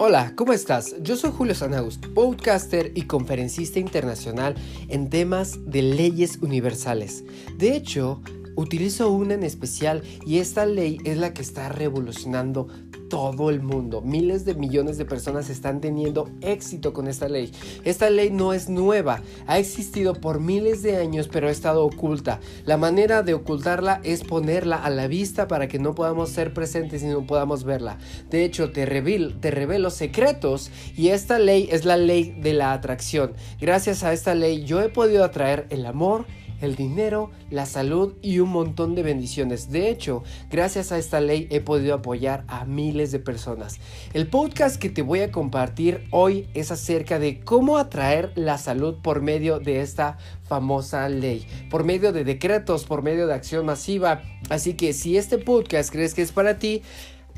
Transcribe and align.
Hola, 0.00 0.32
¿cómo 0.36 0.52
estás? 0.52 0.94
Yo 1.02 1.16
soy 1.16 1.32
Julio 1.36 1.56
Sanagust, 1.56 2.06
podcaster 2.06 2.92
y 2.94 3.02
conferencista 3.02 3.80
internacional 3.80 4.54
en 4.86 5.10
temas 5.10 5.58
de 5.66 5.82
leyes 5.82 6.38
universales. 6.40 7.24
De 7.56 7.74
hecho, 7.74 8.22
utilizo 8.54 9.10
una 9.10 9.34
en 9.34 9.42
especial 9.42 10.04
y 10.24 10.38
esta 10.38 10.66
ley 10.66 10.98
es 11.02 11.18
la 11.18 11.34
que 11.34 11.42
está 11.42 11.68
revolucionando 11.68 12.68
todo 13.08 13.50
el 13.50 13.62
mundo. 13.62 14.00
Miles 14.00 14.44
de 14.44 14.54
millones 14.54 14.98
de 14.98 15.04
personas 15.04 15.50
están 15.50 15.80
teniendo 15.80 16.30
éxito 16.40 16.92
con 16.92 17.08
esta 17.08 17.28
ley. 17.28 17.52
Esta 17.84 18.10
ley 18.10 18.30
no 18.30 18.52
es 18.52 18.68
nueva, 18.68 19.22
ha 19.46 19.58
existido 19.58 20.14
por 20.14 20.40
miles 20.40 20.82
de 20.82 20.96
años 20.96 21.28
pero 21.28 21.48
ha 21.48 21.50
estado 21.50 21.84
oculta. 21.84 22.40
La 22.64 22.76
manera 22.76 23.22
de 23.22 23.34
ocultarla 23.34 24.00
es 24.04 24.24
ponerla 24.24 24.76
a 24.76 24.90
la 24.90 25.06
vista 25.06 25.48
para 25.48 25.68
que 25.68 25.78
no 25.78 25.94
podamos 25.94 26.30
ser 26.30 26.52
presentes 26.52 27.02
y 27.02 27.06
no 27.06 27.26
podamos 27.26 27.64
verla. 27.64 27.98
De 28.30 28.44
hecho, 28.44 28.70
te, 28.70 28.86
te 28.86 29.50
revelo 29.50 29.90
secretos 29.90 30.70
y 30.96 31.08
esta 31.08 31.38
ley 31.38 31.68
es 31.70 31.84
la 31.84 31.96
ley 31.96 32.36
de 32.40 32.52
la 32.52 32.72
atracción. 32.72 33.34
Gracias 33.60 34.04
a 34.04 34.12
esta 34.12 34.34
ley 34.34 34.64
yo 34.64 34.80
he 34.80 34.88
podido 34.88 35.24
atraer 35.24 35.66
el 35.70 35.86
amor, 35.86 36.26
el 36.60 36.76
dinero, 36.76 37.30
la 37.50 37.66
salud 37.66 38.14
y 38.22 38.40
un 38.40 38.50
montón 38.50 38.94
de 38.94 39.02
bendiciones. 39.02 39.70
De 39.70 39.90
hecho, 39.90 40.22
gracias 40.50 40.92
a 40.92 40.98
esta 40.98 41.20
ley 41.20 41.46
he 41.50 41.60
podido 41.60 41.94
apoyar 41.94 42.44
a 42.48 42.64
miles 42.64 43.12
de 43.12 43.18
personas. 43.18 43.78
El 44.12 44.26
podcast 44.26 44.76
que 44.76 44.90
te 44.90 45.02
voy 45.02 45.20
a 45.20 45.30
compartir 45.30 46.04
hoy 46.10 46.48
es 46.54 46.70
acerca 46.70 47.18
de 47.18 47.40
cómo 47.40 47.78
atraer 47.78 48.32
la 48.34 48.58
salud 48.58 48.96
por 49.02 49.22
medio 49.22 49.58
de 49.60 49.80
esta 49.80 50.18
famosa 50.44 51.08
ley, 51.08 51.46
por 51.70 51.84
medio 51.84 52.12
de 52.12 52.24
decretos, 52.24 52.84
por 52.84 53.02
medio 53.02 53.26
de 53.26 53.34
acción 53.34 53.66
masiva. 53.66 54.22
Así 54.48 54.74
que 54.74 54.92
si 54.92 55.16
este 55.16 55.38
podcast 55.38 55.90
crees 55.90 56.14
que 56.14 56.22
es 56.22 56.32
para 56.32 56.58
ti, 56.58 56.82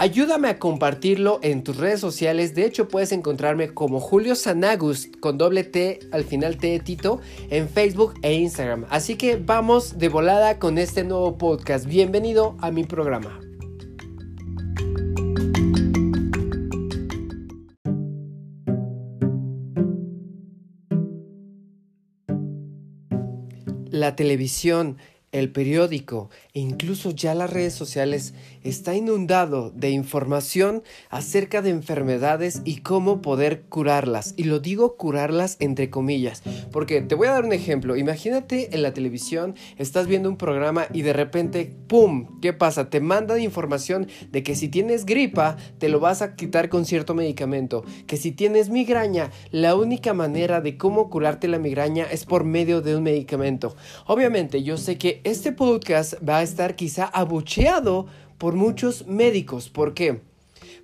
Ayúdame 0.01 0.49
a 0.49 0.59
compartirlo 0.59 1.41
en 1.43 1.63
tus 1.63 1.77
redes 1.77 2.01
sociales. 2.01 2.55
De 2.55 2.65
hecho, 2.65 2.89
puedes 2.89 3.13
encontrarme 3.13 3.75
como 3.75 4.01
Julio 4.01 4.35
Sanagus 4.35 5.11
con 5.21 5.37
doble 5.37 5.63
T 5.63 5.99
al 6.11 6.25
final 6.25 6.57
T 6.57 6.69
de 6.69 6.81
Tito 6.81 7.21
en 7.51 7.69
Facebook 7.69 8.15
e 8.23 8.33
Instagram. 8.33 8.87
Así 8.89 9.17
que 9.17 9.37
vamos 9.37 9.99
de 9.99 10.09
volada 10.09 10.59
con 10.59 10.79
este 10.79 11.05
nuevo 11.05 11.37
podcast. 11.37 11.85
Bienvenido 11.85 12.57
a 12.63 12.71
mi 12.71 12.85
programa. 12.85 13.41
La 23.91 24.17
televisión, 24.17 24.97
el 25.33 25.53
periódico 25.53 26.29
e 26.55 26.61
incluso 26.61 27.13
ya 27.13 27.35
las 27.35 27.51
redes 27.51 27.75
sociales 27.75 28.35
está 28.65 28.95
inundado 28.95 29.71
de 29.71 29.91
información 29.91 30.83
acerca 31.09 31.63
de 31.63 31.71
enfermedades 31.71 32.63
y 32.65 32.79
cómo 32.79 33.23
poder 33.23 33.63
curarlas. 33.63 34.35
Y 34.37 34.45
lo 34.45 34.59
digo 34.59 34.97
curarlas 34.97 35.57
entre 35.61 35.89
comillas, 35.89 36.43
porque 36.73 37.01
te 37.01 37.15
voy 37.15 37.29
a 37.29 37.33
dar 37.33 37.45
un 37.45 37.53
ejemplo. 37.53 37.97
Imagínate 37.97 38.75
en 38.75 38.83
la 38.83 38.93
televisión, 38.93 39.55
estás 39.79 40.07
viendo 40.07 40.29
un 40.29 40.37
programa 40.37 40.87
y 40.93 41.03
de 41.03 41.13
repente, 41.13 41.73
¡pum! 41.87 42.41
¿Qué 42.41 42.53
pasa? 42.53 42.91
Te 42.91 43.01
mandan 43.01 43.41
información 43.41 44.09
de 44.31 44.43
que 44.43 44.57
si 44.57 44.69
tienes 44.69 45.07
gripa, 45.07 45.57
te 45.79 45.89
lo 45.89 46.01
vas 46.01 46.23
a 46.23 46.35
quitar 46.35 46.69
con 46.69 46.85
cierto 46.85 47.15
medicamento. 47.15 47.85
Que 48.07 48.17
si 48.17 48.33
tienes 48.33 48.69
migraña, 48.69 49.31
la 49.51 49.77
única 49.77 50.13
manera 50.13 50.61
de 50.61 50.77
cómo 50.77 51.09
curarte 51.09 51.49
la 51.49 51.59
migraña 51.59 52.07
es 52.11 52.25
por 52.27 52.45
medio 52.45 52.81
de 52.83 52.97
un 52.97 53.03
medicamento. 53.03 53.77
Obviamente, 54.07 54.63
yo 54.63 54.77
sé 54.77 54.99
que 54.99 55.20
este 55.25 55.53
podcast 55.53 56.15
va 56.27 56.39
a 56.39 56.43
estar 56.43 56.77
quizá 56.77 57.05
abucheado 57.05 58.07
por 58.39 58.55
muchos 58.55 59.07
médicos. 59.07 59.69
¿Por 59.69 59.95
qué? 59.95 60.21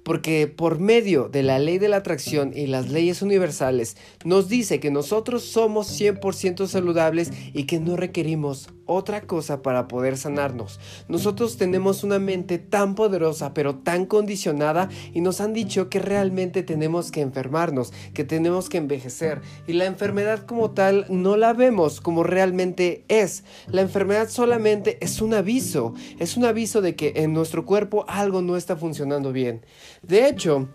Porque 0.07 0.47
por 0.47 0.79
medio 0.79 1.29
de 1.29 1.43
la 1.43 1.59
ley 1.59 1.79
de 1.79 1.89
la 1.89 1.97
atracción 1.97 2.53
y 2.55 2.69
las 2.69 2.91
leyes 2.91 3.23
universales 3.23 3.97
nos 4.25 4.49
dice 4.49 4.79
que 4.79 4.93
nosotros 4.93 5.43
somos 5.43 6.01
100% 6.01 6.69
saludables 6.69 7.33
y 7.53 7.65
que 7.65 7.81
no 7.81 7.97
requerimos 7.97 8.69
otra 8.87 9.23
cosa 9.23 9.63
para 9.63 9.89
poder 9.89 10.17
sanarnos. 10.17 10.79
Nosotros 11.09 11.57
tenemos 11.57 12.05
una 12.05 12.21
mente 12.21 12.59
tan 12.59 12.95
poderosa 12.95 13.53
pero 13.53 13.79
tan 13.79 14.07
condicionada 14.07 14.89
y 15.13 15.23
nos 15.23 15.41
han 15.41 15.53
dicho 15.53 15.91
que 15.91 15.99
realmente 15.99 16.63
tenemos 16.63 17.11
que 17.11 17.21
enfermarnos, 17.21 17.93
que 18.15 18.23
tenemos 18.23 18.69
que 18.69 18.79
envejecer 18.79 19.43
y 19.67 19.73
la 19.73 19.87
enfermedad 19.87 20.47
como 20.47 20.71
tal 20.71 21.07
no 21.09 21.37
la 21.37 21.53
vemos 21.53 22.01
como 22.01 22.23
realmente 22.23 23.05
es. 23.09 23.43
La 23.67 23.83
enfermedad 23.83 24.29
solamente 24.29 24.99
es 25.01 25.21
un 25.21 25.35
aviso, 25.35 25.95
es 26.21 26.37
un 26.37 26.45
aviso 26.45 26.81
de 26.81 26.95
que 26.95 27.15
en 27.17 27.33
nuestro 27.33 27.67
cuerpo 27.67 28.05
algo 28.07 28.41
no 28.41 28.57
está 28.57 28.77
funcionando 28.77 29.33
bien. 29.33 29.63
De 30.03 30.29
hecho, 30.29 30.69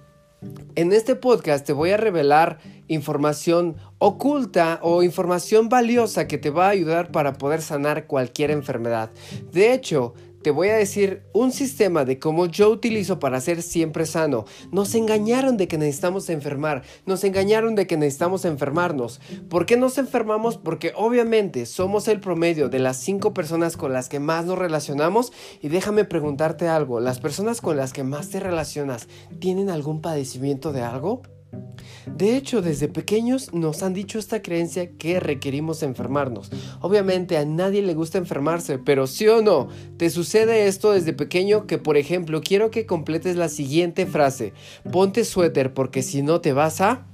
en 0.75 0.91
este 0.91 1.15
podcast 1.15 1.65
te 1.65 1.73
voy 1.73 1.91
a 1.91 1.97
revelar 1.97 2.59
información 2.87 3.75
oculta 3.99 4.79
o 4.81 5.03
información 5.03 5.69
valiosa 5.69 6.27
que 6.27 6.37
te 6.37 6.49
va 6.49 6.67
a 6.67 6.71
ayudar 6.71 7.11
para 7.11 7.33
poder 7.33 7.61
sanar 7.61 8.07
cualquier 8.07 8.51
enfermedad. 8.51 9.11
De 9.51 9.73
hecho, 9.73 10.13
te 10.41 10.51
voy 10.51 10.69
a 10.69 10.75
decir 10.75 11.23
un 11.33 11.51
sistema 11.51 12.05
de 12.05 12.19
cómo 12.19 12.45
yo 12.45 12.69
utilizo 12.69 13.19
para 13.19 13.41
ser 13.41 13.61
siempre 13.61 14.05
sano. 14.05 14.45
Nos 14.71 14.95
engañaron 14.95 15.57
de 15.57 15.67
que 15.67 15.77
necesitamos 15.77 16.29
enfermar, 16.29 16.83
nos 17.05 17.23
engañaron 17.23 17.75
de 17.75 17.87
que 17.87 17.97
necesitamos 17.97 18.45
enfermarnos. 18.45 19.19
¿Por 19.49 19.65
qué 19.65 19.77
nos 19.77 19.97
enfermamos? 19.97 20.57
Porque 20.57 20.93
obviamente 20.95 21.65
somos 21.65 22.07
el 22.07 22.19
promedio 22.19 22.69
de 22.69 22.79
las 22.79 22.97
cinco 22.97 23.33
personas 23.33 23.77
con 23.77 23.93
las 23.93 24.09
que 24.09 24.19
más 24.19 24.45
nos 24.45 24.57
relacionamos. 24.57 25.31
Y 25.61 25.69
déjame 25.69 26.05
preguntarte 26.05 26.67
algo, 26.67 26.99
¿las 26.99 27.19
personas 27.19 27.61
con 27.61 27.77
las 27.77 27.93
que 27.93 28.03
más 28.03 28.29
te 28.29 28.39
relacionas 28.39 29.07
tienen 29.39 29.69
algún 29.69 30.01
padecimiento 30.01 30.71
de 30.71 30.81
algo? 30.81 31.21
De 32.05 32.35
hecho, 32.35 32.61
desde 32.61 32.87
pequeños 32.87 33.53
nos 33.53 33.83
han 33.83 33.93
dicho 33.93 34.17
esta 34.19 34.41
creencia 34.41 34.91
que 34.97 35.19
requerimos 35.19 35.83
enfermarnos. 35.83 36.49
Obviamente 36.79 37.37
a 37.37 37.45
nadie 37.45 37.81
le 37.81 37.93
gusta 37.93 38.17
enfermarse, 38.17 38.79
pero 38.79 39.07
sí 39.07 39.27
o 39.27 39.41
no, 39.41 39.67
te 39.97 40.09
sucede 40.09 40.67
esto 40.67 40.91
desde 40.91 41.13
pequeño 41.13 41.67
que, 41.67 41.77
por 41.77 41.97
ejemplo, 41.97 42.41
quiero 42.41 42.71
que 42.71 42.85
completes 42.85 43.35
la 43.35 43.49
siguiente 43.49 44.05
frase. 44.05 44.53
Ponte 44.91 45.25
suéter 45.25 45.73
porque 45.73 46.01
si 46.01 46.21
no 46.21 46.41
te 46.41 46.53
vas 46.53 46.81
a... 46.81 47.10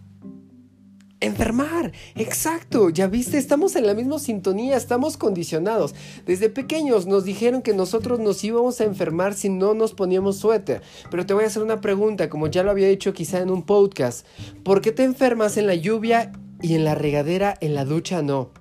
Enfermar, 1.19 1.93
exacto, 2.15 2.89
ya 2.89 3.07
viste, 3.07 3.39
estamos 3.39 3.75
en 3.75 3.87
la 3.87 3.95
misma 3.95 4.19
sintonía, 4.19 4.77
estamos 4.77 5.17
condicionados. 5.17 5.95
Desde 6.27 6.47
pequeños 6.47 7.07
nos 7.07 7.25
dijeron 7.25 7.63
que 7.63 7.73
nosotros 7.73 8.19
nos 8.19 8.43
íbamos 8.43 8.79
a 8.81 8.83
enfermar 8.83 9.33
si 9.33 9.49
no 9.49 9.73
nos 9.73 9.93
poníamos 9.93 10.37
suéter. 10.37 10.83
Pero 11.09 11.25
te 11.25 11.33
voy 11.33 11.45
a 11.45 11.47
hacer 11.47 11.63
una 11.63 11.81
pregunta, 11.81 12.29
como 12.29 12.45
ya 12.45 12.61
lo 12.61 12.69
había 12.69 12.87
dicho 12.87 13.13
quizá 13.13 13.39
en 13.39 13.49
un 13.49 13.63
podcast. 13.63 14.27
¿Por 14.63 14.81
qué 14.81 14.91
te 14.91 15.03
enfermas 15.03 15.57
en 15.57 15.65
la 15.65 15.73
lluvia 15.73 16.33
y 16.61 16.75
en 16.75 16.83
la 16.83 16.93
regadera 16.93 17.57
en 17.61 17.73
la 17.73 17.83
ducha 17.83 18.21
no? 18.21 18.51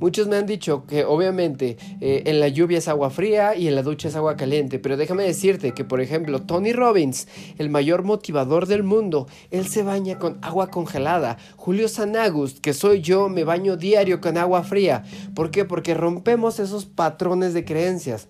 Muchos 0.00 0.28
me 0.28 0.36
han 0.36 0.46
dicho 0.46 0.84
que 0.86 1.04
obviamente 1.04 1.76
eh, 2.00 2.22
en 2.26 2.40
la 2.40 2.48
lluvia 2.48 2.78
es 2.78 2.88
agua 2.88 3.10
fría 3.10 3.56
y 3.56 3.68
en 3.68 3.74
la 3.74 3.82
ducha 3.82 4.08
es 4.08 4.16
agua 4.16 4.36
caliente, 4.36 4.78
pero 4.78 4.96
déjame 4.96 5.24
decirte 5.24 5.72
que 5.72 5.84
por 5.84 6.00
ejemplo 6.00 6.42
Tony 6.42 6.72
Robbins, 6.72 7.28
el 7.58 7.70
mayor 7.70 8.02
motivador 8.02 8.66
del 8.66 8.82
mundo, 8.82 9.26
él 9.50 9.66
se 9.66 9.82
baña 9.82 10.18
con 10.18 10.38
agua 10.42 10.68
congelada. 10.68 11.38
Julio 11.56 11.88
Sanagust, 11.88 12.58
que 12.58 12.74
soy 12.74 13.00
yo, 13.00 13.28
me 13.28 13.44
baño 13.44 13.76
diario 13.76 14.20
con 14.20 14.36
agua 14.36 14.62
fría. 14.62 15.04
¿Por 15.34 15.50
qué? 15.50 15.64
Porque 15.64 15.94
rompemos 15.94 16.58
esos 16.58 16.86
patrones 16.86 17.54
de 17.54 17.64
creencias. 17.64 18.28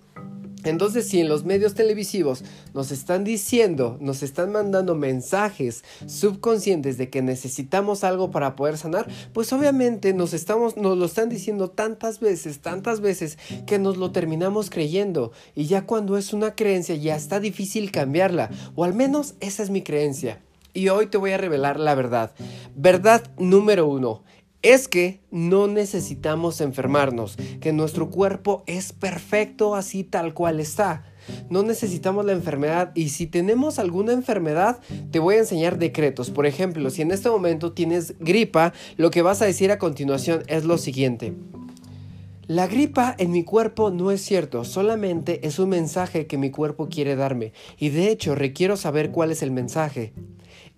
Entonces, 0.65 1.09
si 1.09 1.21
en 1.21 1.29
los 1.29 1.45
medios 1.45 1.75
televisivos 1.75 2.45
nos 2.75 2.91
están 2.93 3.25
diciendo, 3.25 3.97
nos 4.01 4.23
están 4.23 4.53
mandando 4.53 4.95
mensajes 4.95 5.85
subconscientes 6.07 6.99
de 6.99 7.11
que 7.11 7.23
necesitamos 7.23 8.05
algo 8.05 8.31
para 8.31 8.57
poder 8.57 8.79
sanar, 8.79 9.09
pues 9.33 9.53
obviamente 9.53 10.13
nos 10.15 10.33
estamos 10.35 10.77
nos 10.77 10.97
lo 10.97 11.05
están 11.05 11.29
diciendo 11.29 11.71
tantas 11.71 12.21
veces, 12.21 12.61
tantas 12.61 13.01
veces 13.01 13.39
que 13.67 13.79
nos 13.79 13.97
lo 13.97 14.13
terminamos 14.13 14.71
creyendo 14.71 15.33
y 15.55 15.67
ya 15.67 15.87
cuando 15.87 16.17
es 16.17 16.33
una 16.33 16.55
creencia 16.55 16.95
ya 16.95 17.17
está 17.17 17.41
difícil 17.41 17.91
cambiarla, 17.91 18.51
o 18.75 18.85
al 18.85 18.95
menos 18.95 19.35
esa 19.41 19.63
es 19.63 19.71
mi 19.71 19.83
creencia. 19.83 20.41
Y 20.75 20.89
hoy 20.89 21.07
te 21.07 21.19
voy 21.19 21.33
a 21.33 21.39
revelar 21.39 21.79
la 21.79 21.95
verdad. 21.95 22.33
Verdad 22.75 23.31
número 23.37 23.87
uno 23.87 24.23
es 24.63 24.89
que 24.89 25.21
no 25.31 25.67
necesitamos 25.67 26.61
enfermarnos, 26.61 27.37
que 27.61 27.73
nuestro 27.73 28.11
cuerpo 28.11 28.63
es 28.67 28.93
perfecto 28.93 29.75
así 29.75 30.05
tal 30.05 30.35
cual 30.35 30.61
está. 30.61 31.05
No 31.51 31.63
necesitamos 31.63 32.25
la 32.25 32.33
enfermedad 32.33 32.93
y 32.95 33.11
si 33.11 33.27
tenemos 33.27 33.79
alguna 33.79 34.13
enfermedad 34.13 34.81
te 35.11 35.19
voy 35.19 35.37
a 35.37 35.41
enseñar 35.41 35.79
decretos. 35.79 36.31
Por 36.31 36.47
ejemplo, 36.47 36.91
si 36.91 37.03
en 37.03 37.11
este 37.11 37.31
momento 37.31 37.73
tienes 37.73 38.15
gripa, 38.19 38.73
lo 38.97 39.11
que 39.11 39.23
vas 39.23 39.43
a 39.43 39.47
decir 39.47 39.71
a 39.71 39.79
continuación 39.79 40.43
es 40.47 40.65
lo 40.65 40.79
siguiente. 40.79 41.35
La 42.49 42.67
gripa 42.67 43.15
en 43.19 43.31
mi 43.31 43.45
cuerpo 43.45 43.91
no 43.91 44.11
es 44.11 44.21
cierto, 44.21 44.65
solamente 44.65 45.47
es 45.47 45.59
un 45.59 45.69
mensaje 45.69 46.27
que 46.27 46.39
mi 46.39 46.51
cuerpo 46.51 46.89
quiere 46.89 47.15
darme 47.15 47.53
y 47.79 47.91
de 47.91 48.11
hecho 48.11 48.35
requiero 48.35 48.77
saber 48.77 49.11
cuál 49.11 49.31
es 49.31 49.43
el 49.43 49.53
mensaje. 49.53 50.13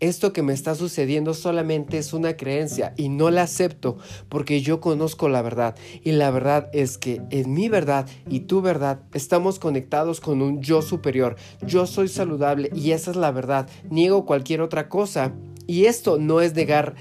Esto 0.01 0.33
que 0.33 0.43
me 0.43 0.53
está 0.53 0.75
sucediendo 0.75 1.35
solamente 1.35 1.99
es 1.99 2.13
una 2.13 2.37
creencia 2.37 2.95
y 2.97 3.09
no 3.09 3.31
la 3.31 3.43
acepto 3.43 3.97
porque 4.29 4.61
yo 4.61 4.81
conozco 4.81 5.29
la 5.29 5.43
verdad. 5.43 5.77
Y 6.03 6.13
la 6.13 6.31
verdad 6.31 6.69
es 6.73 6.99
que 6.99 7.23
en 7.31 7.55
mi 7.55 7.69
verdad 7.69 8.07
y 8.29 8.41
tu 8.41 8.61
verdad 8.61 9.01
estamos 9.13 9.59
conectados 9.59 10.21
con 10.21 10.43
un 10.43 10.61
yo 10.61 10.83
superior. 10.83 11.37
Yo 11.67 11.87
soy 11.87 12.09
saludable 12.09 12.71
y 12.75 12.91
esa 12.93 13.11
es 13.13 13.17
la 13.17 13.31
verdad. 13.31 13.69
Niego 13.91 14.27
cualquier 14.27 14.61
otra 14.61 14.89
cosa. 14.89 15.33
Y 15.67 15.87
esto 15.87 16.19
no 16.19 16.41
es 16.43 16.55
negar 16.55 16.95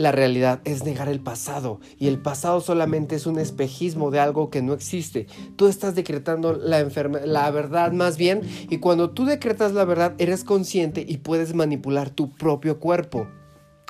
la 0.00 0.12
realidad 0.12 0.60
es 0.64 0.84
negar 0.84 1.08
el 1.08 1.20
pasado 1.20 1.80
y 1.98 2.08
el 2.08 2.18
pasado 2.18 2.60
solamente 2.60 3.16
es 3.16 3.26
un 3.26 3.38
espejismo 3.38 4.10
de 4.10 4.18
algo 4.18 4.50
que 4.50 4.62
no 4.62 4.72
existe. 4.72 5.26
Tú 5.56 5.68
estás 5.68 5.94
decretando 5.94 6.54
la, 6.54 6.82
la 7.24 7.50
verdad 7.50 7.92
más 7.92 8.16
bien 8.16 8.42
y 8.68 8.78
cuando 8.78 9.10
tú 9.10 9.24
decretas 9.26 9.72
la 9.72 9.84
verdad 9.84 10.14
eres 10.18 10.44
consciente 10.44 11.04
y 11.06 11.18
puedes 11.18 11.54
manipular 11.54 12.10
tu 12.10 12.30
propio 12.30 12.80
cuerpo. 12.80 13.26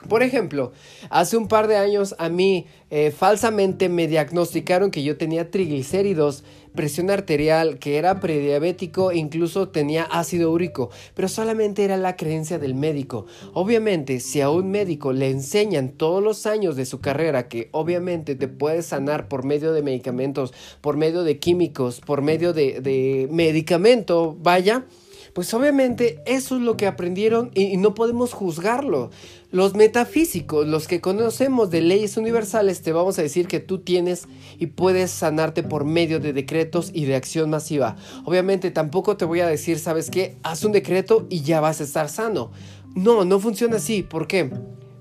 Por 0.08 0.23
ejemplo, 0.23 0.73
hace 1.11 1.37
un 1.37 1.47
par 1.47 1.69
de 1.69 1.76
años 1.76 2.14
a 2.19 2.31
mí 2.31 2.67
eh, 2.91 3.11
falsamente 3.11 3.88
me 3.88 4.08
diagnosticaron 4.08 4.91
que 4.91 5.02
yo 5.02 5.19
tenía 5.19 5.50
triglicéridos, 5.50 6.43
presión 6.75 7.11
arterial, 7.11 7.79
que 7.79 7.99
era 7.99 8.19
prediabético 8.19 9.11
e 9.11 9.19
incluso 9.19 9.69
tenía 9.69 10.05
ácido 10.05 10.52
úrico, 10.52 10.91
pero 11.14 11.29
solamente 11.29 11.85
era 11.85 11.99
la 11.99 12.17
creencia 12.17 12.58
del 12.58 12.75
médico. 12.75 13.26
Obviamente, 13.52 14.20
si 14.20 14.41
a 14.41 14.49
un 14.49 14.70
médico 14.70 15.12
le 15.12 15.29
enseñan 15.29 15.91
todos 15.91 16.23
los 16.23 16.47
años 16.47 16.76
de 16.76 16.87
su 16.87 17.00
carrera 17.00 17.49
que 17.49 17.69
obviamente 17.73 18.35
te 18.37 18.49
puedes 18.49 18.87
sanar 18.87 19.29
por 19.29 19.44
medio 19.44 19.73
de 19.73 19.82
medicamentos, 19.82 20.55
por 20.81 20.97
medio 20.97 21.25
de 21.25 21.38
químicos, 21.38 22.00
por 22.00 22.23
medio 22.23 22.52
de, 22.55 22.81
de 22.81 23.29
medicamento, 23.31 24.37
vaya, 24.41 24.87
pues 25.35 25.53
obviamente 25.55 26.21
eso 26.27 26.56
es 26.56 26.62
lo 26.62 26.77
que 26.77 26.87
aprendieron 26.87 27.50
y, 27.55 27.77
no 27.77 27.94
podemos 27.94 28.32
juzgarlo. 28.32 29.11
Los 29.50 29.75
metafísicos, 29.75 30.67
los 30.67 30.87
que 30.87 31.00
conocemos 31.00 31.71
de 31.71 31.81
leyes 31.81 32.17
universales, 32.17 32.82
te 32.82 32.93
vamos 32.93 33.19
a 33.19 33.23
decir 33.23 33.49
que 33.49 33.61
tú 33.61 33.79
tienes 33.79 34.27
y 34.59 34.67
puedes 34.67 35.11
sanarte 35.11 35.62
por 35.62 35.85
medio 35.85 36.21
de 36.21 36.32
decretos 36.32 36.91
y 36.94 37.05
de 37.05 37.17
acción 37.17 37.50
masiva. 37.50 37.97
Obviamente 38.25 38.71
tampoco 38.71 39.17
te 39.17 39.25
voy 39.25 39.41
a 39.41 39.47
decir, 39.47 39.79
¿sabes 39.79 40.11
qué? 40.11 40.37
Haz 40.43 40.65
un 40.65 40.73
decreto 40.73 41.27
y 41.31 41.43
ya 41.43 41.61
vas 41.61 41.81
a 41.81 41.85
estar 41.85 42.09
sano. 42.09 42.53
No, 42.94 43.25
no 43.25 43.41
funciona 43.41 43.76
así. 43.76 44.03
¿Por 44.03 44.26
qué? 44.26 44.50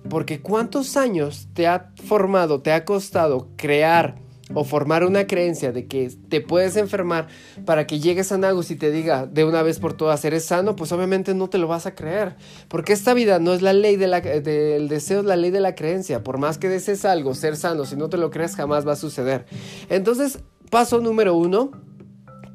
Porque 0.10 0.42
cuántos 0.42 0.98
años 0.98 1.48
te 1.54 1.68
ha 1.68 1.92
formado, 2.06 2.62
te 2.62 2.72
ha 2.72 2.86
costado 2.86 3.50
crear 3.56 4.29
o 4.54 4.64
formar 4.64 5.04
una 5.04 5.28
creencia 5.28 5.72
de 5.72 5.88
que 5.88 6.12
te 6.30 6.42
puedes 6.42 6.76
enfermar 6.76 7.28
para 7.66 7.86
que 7.86 8.00
llegues 8.00 8.32
a 8.32 8.38
Nagus 8.38 8.72
y 8.72 8.76
te 8.76 8.92
diga 8.92 9.26
de 9.28 9.44
una 9.44 9.62
vez 9.62 9.80
por 9.80 9.94
todas 9.94 10.26
eres 10.26 10.46
sano, 10.46 10.76
pues 10.76 10.92
obviamente 10.92 11.34
no 11.36 11.50
te 11.50 11.58
lo 11.58 11.68
vas 11.68 11.86
a 11.86 11.96
creer. 11.96 12.36
Porque 12.68 12.94
esta 12.94 13.14
vida 13.14 13.40
no 13.40 13.54
es 13.54 13.62
la 13.62 13.74
ley 13.74 13.96
del 13.96 14.88
deseo, 14.88 15.20
es 15.20 15.26
la 15.26 15.36
ley 15.36 15.52
de 15.52 15.60
la 15.60 15.76
creencia. 15.76 16.24
Por 16.24 16.38
más 16.38 16.58
que 16.58 16.70
desees 16.70 17.06
algo, 17.06 17.36
ser 17.36 17.56
sano, 17.56 17.86
si 17.86 17.96
no 17.96 18.10
te 18.10 18.18
lo 18.18 18.32
crees 18.32 18.56
jamás 18.56 18.88
va 18.88 18.94
a 18.94 18.98
suceder. 18.98 19.46
Entonces, 19.90 20.40
paso 20.70 21.00
número 21.00 21.36
uno, 21.36 21.72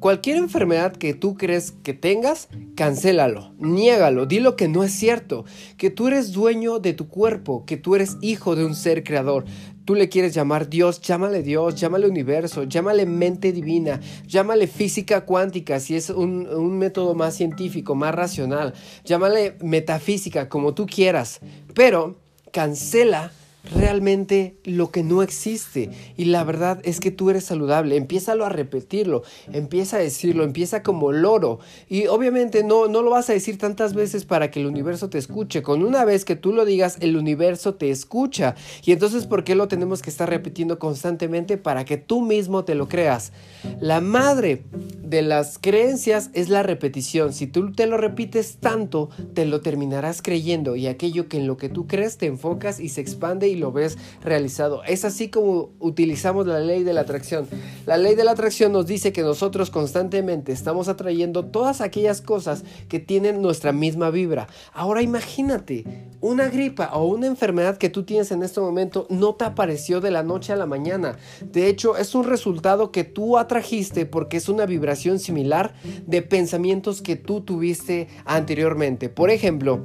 Cualquier 0.05 0.37
enfermedad 0.37 0.95
que 0.95 1.15
tú 1.15 1.35
crees 1.35 1.71
que 1.71 1.95
tengas, 1.95 2.49
cancélalo, 2.75 3.53
niégalo, 3.57 4.27
dilo 4.27 4.55
que 4.55 4.67
no 4.67 4.83
es 4.83 4.91
cierto, 4.91 5.45
que 5.77 5.89
tú 5.89 6.07
eres 6.07 6.31
dueño 6.31 6.77
de 6.77 6.93
tu 6.93 7.07
cuerpo, 7.07 7.65
que 7.65 7.77
tú 7.77 7.95
eres 7.95 8.17
hijo 8.21 8.55
de 8.55 8.65
un 8.65 8.75
ser 8.75 9.03
creador. 9.03 9.45
Tú 9.85 9.93
le 9.93 10.09
quieres 10.09 10.33
llamar 10.33 10.67
Dios, 10.67 10.99
llámale 10.99 11.43
Dios, 11.43 11.75
llámale 11.75 12.07
universo, 12.07 12.63
llámale 12.63 13.05
mente 13.05 13.51
divina, 13.51 13.99
llámale 14.25 14.65
física 14.65 15.25
cuántica 15.25 15.79
si 15.79 15.95
es 15.95 16.09
un, 16.09 16.47
un 16.47 16.77
método 16.79 17.13
más 17.13 17.35
científico, 17.35 17.93
más 17.93 18.15
racional, 18.15 18.73
llámale 19.03 19.55
metafísica, 19.61 20.49
como 20.49 20.73
tú 20.73 20.87
quieras, 20.87 21.39
pero 21.75 22.17
cancela 22.51 23.31
realmente 23.73 24.55
lo 24.63 24.91
que 24.91 25.03
no 25.03 25.21
existe. 25.21 25.89
Y 26.17 26.25
la 26.25 26.43
verdad 26.43 26.79
es 26.83 26.99
que 26.99 27.11
tú 27.11 27.29
eres 27.29 27.45
saludable. 27.45 27.97
Empiézalo 27.97 28.45
a 28.45 28.49
repetirlo, 28.49 29.23
empieza 29.51 29.97
a 29.97 29.99
decirlo, 29.99 30.43
empieza 30.43 30.83
como 30.83 31.11
loro. 31.11 31.59
Y 31.89 32.07
obviamente 32.07 32.63
no, 32.63 32.87
no 32.87 33.01
lo 33.01 33.11
vas 33.11 33.29
a 33.29 33.33
decir 33.33 33.57
tantas 33.57 33.93
veces 33.93 34.25
para 34.25 34.51
que 34.51 34.59
el 34.59 34.67
universo 34.67 35.09
te 35.09 35.17
escuche. 35.17 35.61
Con 35.61 35.83
una 35.83 36.05
vez 36.05 36.25
que 36.25 36.35
tú 36.35 36.53
lo 36.53 36.65
digas, 36.65 36.97
el 36.99 37.17
universo 37.17 37.75
te 37.75 37.89
escucha. 37.89 38.55
Y 38.83 38.91
entonces, 38.91 39.25
¿por 39.25 39.43
qué 39.43 39.55
lo 39.55 39.67
tenemos 39.67 40.01
que 40.01 40.09
estar 40.09 40.29
repitiendo 40.29 40.79
constantemente 40.79 41.57
para 41.57 41.85
que 41.85 41.97
tú 41.97 42.21
mismo 42.21 42.65
te 42.65 42.75
lo 42.75 42.87
creas? 42.87 43.31
La 43.79 44.01
madre 44.01 44.63
de 45.01 45.21
las 45.21 45.57
creencias 45.59 46.29
es 46.33 46.49
la 46.49 46.63
repetición. 46.63 47.33
Si 47.33 47.47
tú 47.47 47.71
te 47.71 47.87
lo 47.87 47.97
repites 47.97 48.57
tanto, 48.57 49.09
te 49.33 49.45
lo 49.45 49.61
terminarás 49.61 50.21
creyendo. 50.21 50.75
Y 50.75 50.87
aquello 50.87 51.27
que 51.27 51.37
en 51.37 51.47
lo 51.47 51.57
que 51.57 51.69
tú 51.69 51.87
crees 51.87 52.17
te 52.17 52.25
enfocas 52.25 52.79
y 52.79 52.89
se 52.89 53.01
expande 53.01 53.47
lo 53.55 53.71
ves 53.71 53.97
realizado. 54.23 54.83
Es 54.83 55.05
así 55.05 55.29
como 55.29 55.69
utilizamos 55.79 56.47
la 56.47 56.59
ley 56.59 56.83
de 56.83 56.93
la 56.93 57.01
atracción. 57.01 57.47
La 57.85 57.97
ley 57.97 58.15
de 58.15 58.23
la 58.23 58.31
atracción 58.31 58.71
nos 58.71 58.85
dice 58.85 59.11
que 59.11 59.21
nosotros 59.21 59.69
constantemente 59.69 60.51
estamos 60.51 60.87
atrayendo 60.87 61.45
todas 61.45 61.81
aquellas 61.81 62.21
cosas 62.21 62.63
que 62.89 62.99
tienen 62.99 63.41
nuestra 63.41 63.71
misma 63.71 64.09
vibra. 64.09 64.47
Ahora 64.73 65.01
imagínate, 65.01 65.85
una 66.21 66.47
gripa 66.49 66.91
o 66.93 67.05
una 67.05 67.27
enfermedad 67.27 67.77
que 67.77 67.89
tú 67.89 68.03
tienes 68.03 68.31
en 68.31 68.43
este 68.43 68.59
momento 68.59 69.07
no 69.09 69.35
te 69.35 69.45
apareció 69.45 70.01
de 70.01 70.11
la 70.11 70.23
noche 70.23 70.53
a 70.53 70.55
la 70.55 70.65
mañana. 70.65 71.17
De 71.41 71.67
hecho, 71.67 71.97
es 71.97 72.15
un 72.15 72.23
resultado 72.23 72.91
que 72.91 73.03
tú 73.03 73.37
atrajiste 73.37 74.05
porque 74.05 74.37
es 74.37 74.49
una 74.49 74.65
vibración 74.65 75.19
similar 75.19 75.73
de 76.05 76.21
pensamientos 76.21 77.01
que 77.01 77.15
tú 77.15 77.41
tuviste 77.41 78.07
anteriormente. 78.25 79.09
Por 79.09 79.29
ejemplo, 79.29 79.83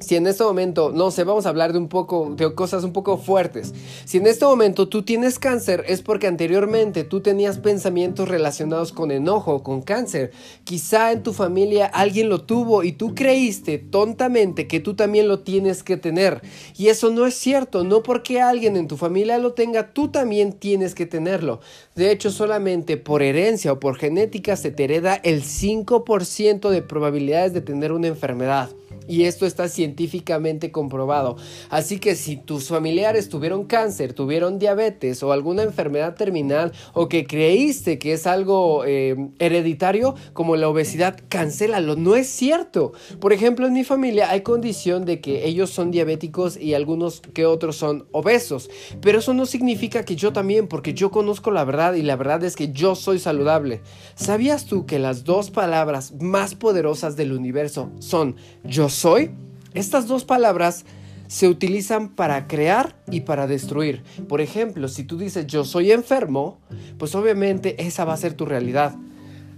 si 0.00 0.16
en 0.16 0.26
este 0.26 0.42
momento, 0.42 0.90
no 0.92 1.10
sé, 1.10 1.24
vamos 1.24 1.46
a 1.46 1.50
hablar 1.50 1.72
de 1.72 1.78
un 1.78 1.88
poco, 1.88 2.34
de 2.34 2.54
cosas 2.54 2.84
un 2.84 2.92
poco 2.92 3.18
fuertes. 3.18 3.74
Si 4.04 4.16
en 4.18 4.26
este 4.26 4.44
momento 4.44 4.88
tú 4.88 5.02
tienes 5.02 5.38
cáncer, 5.38 5.84
es 5.86 6.02
porque 6.02 6.26
anteriormente 6.26 7.04
tú 7.04 7.20
tenías 7.20 7.58
pensamientos 7.58 8.28
relacionados 8.28 8.92
con 8.92 9.10
enojo, 9.10 9.62
con 9.62 9.82
cáncer. 9.82 10.32
Quizá 10.64 11.12
en 11.12 11.22
tu 11.22 11.32
familia 11.32 11.86
alguien 11.86 12.28
lo 12.28 12.40
tuvo 12.40 12.82
y 12.82 12.92
tú 12.92 13.14
creíste 13.14 13.78
tontamente 13.78 14.66
que 14.66 14.80
tú 14.80 14.94
también 14.94 15.28
lo 15.28 15.40
tienes 15.40 15.82
que 15.82 15.96
tener. 15.96 16.40
Y 16.76 16.88
eso 16.88 17.10
no 17.10 17.26
es 17.26 17.34
cierto, 17.34 17.84
no 17.84 18.02
porque 18.02 18.40
alguien 18.40 18.76
en 18.76 18.88
tu 18.88 18.96
familia 18.96 19.38
lo 19.38 19.52
tenga, 19.52 19.92
tú 19.92 20.08
también 20.08 20.54
tienes 20.54 20.94
que 20.94 21.06
tenerlo. 21.06 21.60
De 21.94 22.10
hecho, 22.10 22.30
solamente 22.30 22.96
por 22.96 23.22
herencia 23.22 23.72
o 23.72 23.80
por 23.80 23.96
genética 23.96 24.56
se 24.56 24.70
te 24.70 24.84
hereda 24.84 25.14
el 25.16 25.42
5% 25.42 26.70
de 26.70 26.82
probabilidades 26.82 27.52
de 27.52 27.60
tener 27.60 27.92
una 27.92 28.08
enfermedad. 28.08 28.70
Y 29.08 29.24
esto 29.24 29.46
está 29.46 29.68
científicamente 29.68 30.70
comprobado. 30.70 31.36
Así 31.68 31.98
que 31.98 32.14
si 32.14 32.36
tus 32.36 32.68
familiares 32.68 33.28
tuvieron 33.28 33.64
cáncer, 33.64 34.12
tuvieron 34.12 34.58
diabetes 34.58 35.22
o 35.22 35.32
alguna 35.32 35.62
enfermedad 35.62 36.14
terminal 36.14 36.72
o 36.92 37.08
que 37.08 37.26
creíste 37.26 37.98
que 37.98 38.12
es 38.12 38.26
algo 38.26 38.84
eh, 38.84 39.16
hereditario 39.38 40.14
como 40.32 40.56
la 40.56 40.68
obesidad, 40.68 41.18
cancélalo. 41.28 41.96
No 41.96 42.16
es 42.16 42.28
cierto. 42.28 42.92
Por 43.20 43.32
ejemplo, 43.32 43.66
en 43.66 43.72
mi 43.72 43.84
familia 43.84 44.30
hay 44.30 44.42
condición 44.42 45.04
de 45.04 45.20
que 45.20 45.46
ellos 45.46 45.70
son 45.70 45.90
diabéticos 45.90 46.56
y 46.56 46.74
algunos 46.74 47.20
que 47.20 47.46
otros 47.46 47.76
son 47.76 48.06
obesos. 48.12 48.70
Pero 49.00 49.18
eso 49.18 49.34
no 49.34 49.46
significa 49.46 50.04
que 50.04 50.16
yo 50.16 50.32
también, 50.32 50.68
porque 50.68 50.94
yo 50.94 51.10
conozco 51.10 51.50
la 51.50 51.64
verdad 51.64 51.94
y 51.94 52.02
la 52.02 52.16
verdad 52.16 52.44
es 52.44 52.56
que 52.56 52.72
yo 52.72 52.94
soy 52.94 53.18
saludable. 53.18 53.80
¿Sabías 54.14 54.66
tú 54.66 54.86
que 54.86 54.98
las 54.98 55.24
dos 55.24 55.50
palabras 55.50 56.12
más 56.20 56.54
poderosas 56.54 57.16
del 57.16 57.32
universo 57.32 57.90
son 57.98 58.36
yo 58.64 58.88
soy? 58.90 59.30
estas 59.74 60.06
dos 60.06 60.24
palabras 60.24 60.84
se 61.28 61.48
utilizan 61.48 62.08
para 62.08 62.48
crear 62.48 62.96
y 63.10 63.20
para 63.20 63.46
destruir. 63.46 64.02
Por 64.28 64.40
ejemplo, 64.40 64.88
si 64.88 65.04
tú 65.04 65.16
dices 65.16 65.46
yo 65.46 65.64
soy 65.64 65.92
enfermo, 65.92 66.58
pues 66.98 67.14
obviamente 67.14 67.80
esa 67.84 68.04
va 68.04 68.14
a 68.14 68.18
ser 68.18 68.34
tu 68.34 68.46
realidad. 68.46 68.96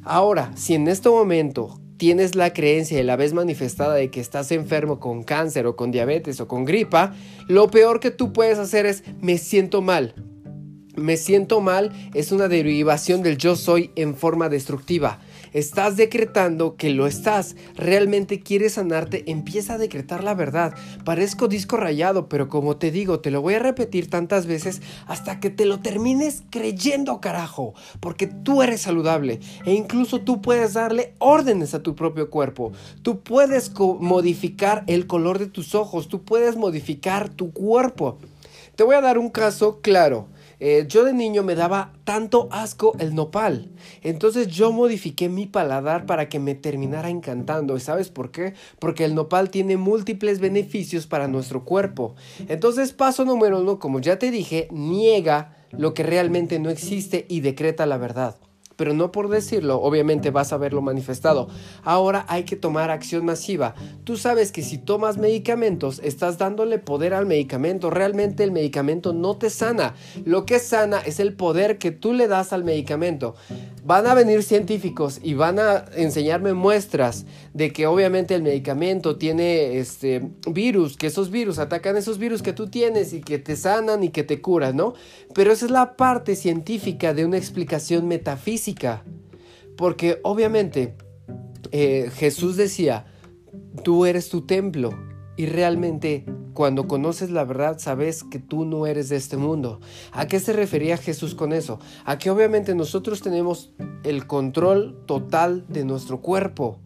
Ahora, 0.05 0.53
si 0.55 0.75
en 0.75 0.89
este 0.89 1.09
momento 1.09 1.81
tienes 1.97 2.35
la 2.35 2.53
creencia 2.53 3.01
y 3.01 3.05
la 3.05 3.17
vez 3.17 3.33
manifestada 3.33 3.95
de 3.95 4.11
que 4.11 4.21
estás 4.21 4.53
enfermo 4.53 5.01
con 5.01 5.23
cáncer 5.23 5.67
o 5.67 5.77
con 5.77 5.93
diabetes 5.93 6.41
o 6.41 6.49
con 6.49 6.65
gripa, 6.65 7.15
lo 7.49 7.71
peor 7.71 8.01
que 8.01 8.11
tú 8.11 8.33
puedes 8.33 8.59
hacer 8.59 8.85
es 8.85 9.03
me 9.23 9.39
siento 9.39 9.81
mal. 9.81 10.15
Me 10.95 11.17
siento 11.17 11.62
mal 11.62 11.91
es 12.12 12.33
una 12.33 12.49
derivación 12.49 13.23
del 13.23 13.39
yo 13.39 13.57
soy 13.57 13.93
en 13.97 14.15
forma 14.15 14.51
destructiva. 14.51 15.21
Estás 15.53 15.97
decretando 15.97 16.77
que 16.77 16.91
lo 16.91 17.07
estás. 17.07 17.57
Realmente 17.77 18.41
quieres 18.41 18.75
sanarte. 18.75 19.31
Empieza 19.31 19.75
a 19.75 19.79
decretar 19.79 20.25
la 20.25 20.35
verdad. 20.35 20.75
Parezco 21.05 21.49
disco 21.49 21.77
rayado, 21.77 22.29
pero 22.29 22.49
como 22.49 22.77
te 22.77 22.91
digo, 22.91 23.21
te 23.21 23.31
lo 23.31 23.43
voy 23.43 23.55
a 23.55 23.59
repetir 23.59 24.09
tantas 24.09 24.47
veces 24.47 24.81
hasta 25.07 25.41
que 25.41 25.51
te 25.51 25.67
lo 25.67 25.81
termines 25.81 26.43
creyendo, 26.51 27.21
carajo. 27.21 27.75
Porque 28.01 28.27
tú 28.27 28.63
eres 28.63 28.83
saludable. 28.83 29.41
E 29.67 29.75
incluso 29.75 30.21
tú 30.21 30.41
puedes 30.41 30.73
darle 30.73 31.15
órdenes 31.19 31.75
a 31.75 31.83
tu 31.83 31.95
propio 31.95 32.31
cuerpo. 32.31 32.73
Tú 33.03 33.21
puedes 33.21 33.73
modificar 33.79 34.85
el 34.87 35.07
color 35.07 35.39
de 35.39 35.47
tus 35.47 35.75
ojos. 35.75 36.09
Tú 36.09 36.23
puedes 36.23 36.57
modificar 36.57 37.29
tu 37.29 37.53
cuerpo. 37.53 38.19
Te 38.75 38.85
voy 38.85 38.95
a 38.95 39.03
dar 39.03 39.19
un 39.19 39.29
caso 39.29 39.81
claro. 39.83 40.29
Eh, 40.64 40.85
yo 40.87 41.02
de 41.02 41.12
niño 41.12 41.42
me 41.42 41.57
daba 41.57 41.92
tanto 42.04 42.49
asco 42.52 42.95
el 43.00 43.16
nopal. 43.16 43.73
Entonces 44.00 44.47
yo 44.47 44.71
modifiqué 44.71 45.28
mi 45.28 45.47
paladar 45.47 46.07
para 46.07 46.28
que 46.28 46.38
me 46.38 46.54
terminara 46.54 47.11
encantando. 47.11 47.76
¿Y 47.76 47.81
sabes 47.81 48.11
por 48.11 48.31
qué? 48.31 48.54
Porque 48.78 49.04
el 49.04 49.16
nopal 49.16 49.50
tiene 49.50 49.76
múltiples 49.76 50.38
beneficios 50.38 51.09
para 51.09 51.26
nuestro 51.26 51.64
cuerpo. 51.64 52.14
Entonces 52.47 52.92
paso 52.92 53.25
número 53.25 53.61
uno, 53.61 53.81
como 53.81 53.99
ya 53.99 54.21
te 54.21 54.31
dije, 54.31 54.69
niega 54.71 55.57
lo 55.73 55.95
que 55.95 56.04
realmente 56.04 56.61
no 56.61 56.71
existe 56.71 57.26
y 57.28 57.40
decreta 57.40 57.85
la 57.85 57.97
verdad 57.97 58.37
pero 58.76 58.95
no 58.95 59.12
por 59.12 59.29
decirlo, 59.29 59.81
obviamente 59.81 60.31
vas 60.31 60.52
a 60.52 60.57
verlo 60.57 60.83
manifestado. 60.83 61.49
Ahora 61.83 62.25
hay 62.29 62.45
que 62.45 62.57
tomar 62.57 62.91
acción 62.91 63.25
masiva. 63.25 63.75
Tú 64.05 64.17
sabes 64.17 64.52
que 64.52 64.62
si 64.62 64.79
tomas 64.79 65.19
medicamentos, 65.19 66.00
estás 66.05 66.38
dándole 66.38 66.79
poder 66.79 67.14
al 67.14 67.26
medicamento. 67.26 67.91
Realmente 67.91 68.45
el 68.45 68.52
medicamento 68.52 69.12
no 69.12 69.37
te 69.37 69.50
sana. 69.50 69.95
Lo 70.25 70.47
que 70.47 70.59
sana 70.59 70.99
es 70.99 71.21
el 71.21 71.35
poder 71.35 71.79
que 71.79 71.91
tú 71.91 72.12
le 72.12 72.29
das 72.29 72.52
al 72.52 72.64
medicamento. 72.64 73.35
Van 73.85 74.07
a 74.07 74.14
venir 74.14 74.43
científicos 74.43 75.21
y 75.23 75.35
van 75.35 75.59
a 75.59 75.85
enseñarme 75.97 76.52
muestras 76.55 77.26
de 77.52 77.73
que 77.73 77.87
obviamente 77.87 78.35
el 78.35 78.43
medicamento 78.43 79.17
tiene 79.17 79.79
este 79.79 80.31
virus, 80.49 80.97
que 80.97 81.09
esos 81.09 81.31
virus 81.31 81.59
atacan 81.59 81.97
esos 81.97 82.19
virus 82.19 82.43
que 82.43 82.52
tú 82.52 82.69
tienes 82.69 83.12
y 83.12 83.21
que 83.21 83.38
te 83.38 83.57
sanan 83.57 84.05
y 84.05 84.11
que 84.11 84.23
te 84.23 84.41
curan, 84.41 84.76
¿no? 84.76 84.95
Pero 85.35 85.52
esa 85.52 85.64
es 85.67 85.71
la 85.71 85.97
parte 85.97 86.37
científica 86.37 87.12
de 87.14 87.25
una 87.25 87.38
explicación 87.38 88.07
metafísica. 88.07 88.62
Porque 89.76 90.21
obviamente 90.23 90.97
eh, 91.71 92.11
Jesús 92.14 92.57
decía, 92.57 93.07
tú 93.83 94.07
eres 94.07 94.28
tu 94.28 94.42
templo 94.42 94.90
y 95.37 95.47
realmente 95.47 96.26
cuando 96.52 96.87
conoces 96.87 97.31
la 97.31 97.45
verdad 97.45 97.78
sabes 97.78 98.25
que 98.25 98.38
tú 98.38 98.64
no 98.64 98.87
eres 98.87 99.09
de 99.09 99.16
este 99.16 99.37
mundo. 99.37 99.81
¿A 100.12 100.26
qué 100.26 100.38
se 100.40 100.52
refería 100.52 100.97
Jesús 100.97 101.35
con 101.35 101.52
eso? 101.52 101.78
A 102.04 102.19
que 102.19 102.31
obviamente 102.31 102.75
nosotros 102.75 103.23
tenemos 103.23 103.73
el 104.04 104.26
control 104.26 105.02
total 105.07 105.64
de 105.69 105.85
nuestro 105.85 106.21
cuerpo. 106.21 106.78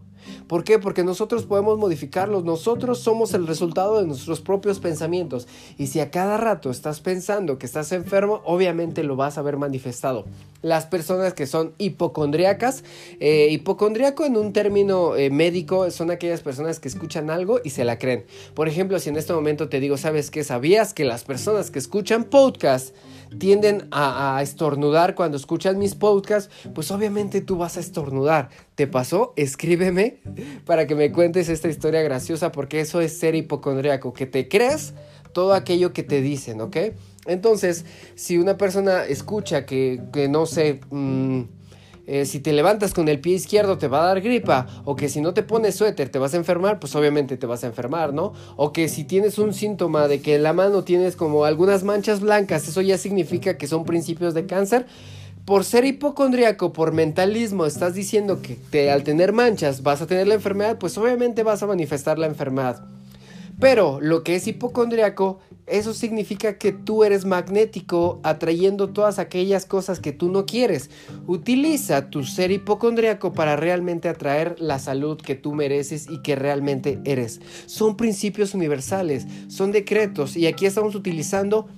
¿Por 0.47 0.64
qué? 0.64 0.78
Porque 0.78 1.04
nosotros 1.04 1.45
podemos 1.45 1.78
modificarlos, 1.78 2.45
nosotros 2.45 2.99
somos 2.99 3.35
el 3.35 3.47
resultado 3.47 4.00
de 4.00 4.06
nuestros 4.06 4.40
propios 4.40 4.78
pensamientos. 4.78 5.49
Y 5.78 5.88
si 5.88 6.00
a 6.00 6.11
cada 6.11 6.37
rato 6.37 6.71
estás 6.71 7.00
pensando 7.00 7.59
que 7.59 7.66
estás 7.66 7.92
enfermo, 7.92 8.42
obviamente 8.45 9.02
lo 9.02 9.16
vas 9.16 9.38
a 9.38 9.42
ver 9.42 9.56
manifestado. 9.56 10.25
Las 10.62 10.87
personas 10.87 11.35
que 11.35 11.47
son 11.47 11.73
hipocondriacas, 11.78 12.83
eh, 13.21 13.49
hipocondriaco 13.50 14.25
en 14.25 14.37
un 14.37 14.52
término 14.52 15.14
eh, 15.16 15.30
médico 15.30 15.90
son 15.90 16.11
aquellas 16.11 16.40
personas 16.40 16.80
que 16.80 16.88
escuchan 16.88 17.30
algo 17.30 17.61
y 17.62 17.71
se 17.71 17.85
la 17.85 17.99
creen. 17.99 18.25
Por 18.54 18.68
ejemplo, 18.68 18.99
si 18.99 19.11
en 19.11 19.16
este 19.16 19.33
momento 19.33 19.68
te 19.68 19.80
digo, 19.80 19.97
¿sabes 19.97 20.30
qué? 20.30 20.45
¿Sabías 20.45 20.95
que 20.95 21.04
las 21.04 21.25
personas 21.25 21.71
que 21.71 21.78
escuchan 21.78 22.25
podcast 22.25 22.95
tienden 23.38 23.88
a, 23.90 24.40
estornudar 24.42 25.14
cuando 25.14 25.37
escuchan 25.37 25.78
mis 25.78 25.95
podcasts, 25.95 26.50
pues 26.75 26.90
obviamente 26.90 27.40
tú 27.40 27.56
vas 27.56 27.76
a 27.76 27.80
estornudar. 27.80 28.50
¿Te 28.76 28.87
pasó? 28.87 29.33
Escríbeme 29.37 30.18
para 30.66 30.87
que 30.87 30.95
me 30.95 31.11
cuentes 31.11 31.49
esta 31.49 31.68
historia 31.68 32.02
graciosa 32.02 32.52
porque 32.52 32.80
eso 32.80 33.00
es 33.00 33.18
ser 33.18 33.35
hipocondriaco, 33.35 34.12
que 34.12 34.26
te 34.26 34.49
creas 34.49 34.92
todo 35.33 35.54
aquello 35.54 35.95
que 35.95 36.02
te 36.02 36.21
dicen, 36.21 36.61
¿ok? 36.61 36.76
Entonces, 37.25 37.87
si 38.16 38.37
una 38.37 38.59
persona 38.59 39.04
escucha 39.04 39.66
que, 39.66 40.02
que 40.12 40.28
no 40.28 40.47
sé... 40.47 40.80
Mm, 40.90 41.42
eh, 42.09 42.25
si 42.25 42.38
te 42.38 42.52
levantas 42.52 42.95
con 42.95 43.09
el 43.09 43.18
pie 43.18 43.35
izquierdo 43.35 43.78
te 43.78 43.88
va 43.88 44.04
a 44.04 44.06
dar 44.06 44.21
gripa, 44.21 44.68
o 44.85 44.95
que 44.95 45.09
si 45.09 45.21
no 45.21 45.35
te 45.35 45.42
pones 45.42 45.75
suéter 45.75 46.09
te 46.09 46.21
vas 46.21 46.35
a 46.35 46.37
enfermar, 46.37 46.78
pues 46.78 46.95
obviamente 46.95 47.37
te 47.37 47.47
vas 47.47 47.64
a 47.64 47.66
enfermar, 47.66 48.14
¿no? 48.14 48.33
O 48.54 48.73
que 48.73 48.88
si 48.88 49.02
tienes 49.02 49.38
un 49.38 49.52
síntoma 49.52 50.06
de 50.06 50.21
que 50.21 50.37
en 50.37 50.45
la 50.45 50.52
mano 50.52 50.85
tienes 50.85 51.16
como 51.16 51.45
algunas 51.45 51.83
manchas 51.83 52.21
blancas, 52.21 52.68
eso 52.68 52.80
ya 52.80 52.97
significa 52.97 53.59
que 53.59 53.66
son 53.66 53.85
principios 53.85 54.35
de 54.35 54.47
cáncer. 54.47 54.87
Por 55.47 55.62
ser 55.62 55.85
hipocondríaco, 55.85 56.73
por 56.73 56.93
mentalismo, 56.93 57.67
estás 57.67 57.95
diciendo 57.95 58.43
que 58.43 58.91
al 58.91 59.05
tener 59.05 59.33
manchas 59.33 59.85
vas 59.85 60.03
a 60.03 60.09
tener 60.09 60.26
la 60.26 60.35
enfermedad, 60.35 60.76
pues 60.76 60.99
obviamente 60.99 61.45
vas 61.45 61.62
a 61.62 61.69
manifestar 61.69 62.19
la 62.19 62.26
enfermedad. 62.26 62.85
Pero 63.61 64.00
lo 64.00 64.25
que 64.25 64.35
es 64.35 64.49
hipocondriaco, 64.49 65.38
eso 65.69 65.95
significa 65.95 66.59
que 66.59 66.73
tú 66.73 67.05
eres 67.05 67.25
magnético 67.25 68.19
atrayendo 68.25 68.88
todas 68.88 69.21
aquellas 69.21 69.67
cosas 69.67 70.00
que 70.00 70.12
tú 70.12 70.33
no 70.33 70.47
quieres. 70.47 70.91
Utiliza 71.29 72.11
tu 72.11 72.25
ser 72.25 72.50
hipocondriaco 72.50 73.33
para 73.33 73.55
realmente 73.55 74.09
atraer 74.09 74.57
la 74.59 74.81
salud 74.81 75.17
que 75.17 75.37
tú 75.37 75.55
mereces 75.55 76.09
y 76.11 76.23
que 76.23 76.35
realmente 76.35 76.99
eres. 77.05 77.41
Son 77.67 77.97
principios 77.97 78.53
universales, 78.53 79.29
son 79.47 79.71
decretos 79.71 80.37
y 80.37 80.49
aquí 80.49 80.67
estamos 80.67 80.97
utilizando 80.97 81.69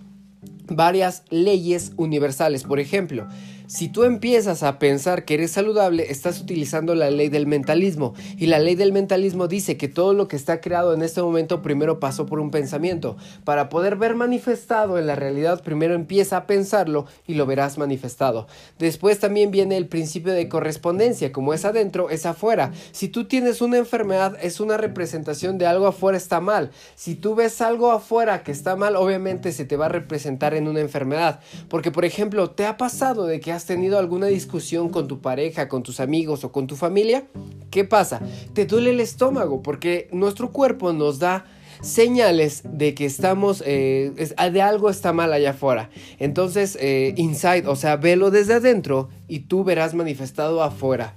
varias 0.68 1.22
leyes 1.30 1.92
universales. 1.96 2.64
Por 2.64 2.80
ejemplo, 2.80 3.26
si 3.68 3.90
tú 3.90 4.04
empiezas 4.04 4.62
a 4.62 4.78
pensar 4.78 5.26
que 5.26 5.34
eres 5.34 5.50
saludable, 5.50 6.10
estás 6.10 6.40
utilizando 6.40 6.94
la 6.94 7.10
ley 7.10 7.28
del 7.28 7.46
mentalismo. 7.46 8.14
Y 8.38 8.46
la 8.46 8.58
ley 8.58 8.76
del 8.76 8.92
mentalismo 8.92 9.46
dice 9.46 9.76
que 9.76 9.88
todo 9.88 10.14
lo 10.14 10.26
que 10.26 10.36
está 10.36 10.62
creado 10.62 10.94
en 10.94 11.02
este 11.02 11.20
momento 11.20 11.60
primero 11.60 12.00
pasó 12.00 12.24
por 12.24 12.40
un 12.40 12.50
pensamiento. 12.50 13.18
Para 13.44 13.68
poder 13.68 13.96
ver 13.96 14.14
manifestado 14.14 14.98
en 14.98 15.06
la 15.06 15.16
realidad, 15.16 15.62
primero 15.62 15.94
empieza 15.94 16.38
a 16.38 16.46
pensarlo 16.46 17.04
y 17.26 17.34
lo 17.34 17.44
verás 17.44 17.76
manifestado. 17.76 18.46
Después 18.78 19.18
también 19.18 19.50
viene 19.50 19.76
el 19.76 19.86
principio 19.86 20.32
de 20.32 20.48
correspondencia. 20.48 21.30
Como 21.30 21.52
es 21.52 21.66
adentro, 21.66 22.08
es 22.08 22.24
afuera. 22.24 22.72
Si 22.92 23.08
tú 23.08 23.26
tienes 23.26 23.60
una 23.60 23.76
enfermedad, 23.76 24.38
es 24.40 24.60
una 24.60 24.78
representación 24.78 25.58
de 25.58 25.66
algo 25.66 25.86
afuera 25.86 26.16
está 26.16 26.40
mal. 26.40 26.70
Si 26.94 27.16
tú 27.16 27.34
ves 27.34 27.60
algo 27.60 27.90
afuera 27.90 28.42
que 28.42 28.50
está 28.50 28.76
mal, 28.76 28.96
obviamente 28.96 29.52
se 29.52 29.66
te 29.66 29.76
va 29.76 29.86
a 29.86 29.90
representar 29.90 30.54
en 30.54 30.68
una 30.68 30.80
enfermedad. 30.80 31.40
Porque, 31.68 31.90
por 31.90 32.06
ejemplo, 32.06 32.48
¿te 32.52 32.64
ha 32.64 32.78
pasado 32.78 33.26
de 33.26 33.40
que 33.40 33.57
has 33.58 33.66
tenido 33.66 33.98
alguna 33.98 34.28
discusión 34.28 34.88
con 34.88 35.08
tu 35.08 35.20
pareja, 35.20 35.68
con 35.68 35.82
tus 35.82 35.98
amigos 35.98 36.44
o 36.44 36.52
con 36.52 36.68
tu 36.68 36.76
familia, 36.76 37.24
¿qué 37.72 37.82
pasa? 37.82 38.20
Te 38.52 38.66
duele 38.66 38.90
el 38.90 39.00
estómago 39.00 39.64
porque 39.64 40.08
nuestro 40.12 40.52
cuerpo 40.52 40.92
nos 40.92 41.18
da 41.18 41.44
señales 41.82 42.62
de 42.64 42.94
que 42.94 43.04
estamos, 43.04 43.64
eh, 43.66 44.12
de 44.52 44.62
algo 44.62 44.90
está 44.90 45.12
mal 45.12 45.32
allá 45.32 45.50
afuera. 45.50 45.90
Entonces, 46.20 46.78
eh, 46.80 47.14
inside, 47.16 47.66
o 47.66 47.74
sea, 47.74 47.96
velo 47.96 48.30
desde 48.30 48.54
adentro 48.54 49.08
y 49.26 49.40
tú 49.40 49.64
verás 49.64 49.92
manifestado 49.92 50.62
afuera. 50.62 51.16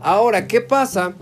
Ahora, 0.00 0.46
¿qué 0.46 0.60
pasa? 0.60 1.16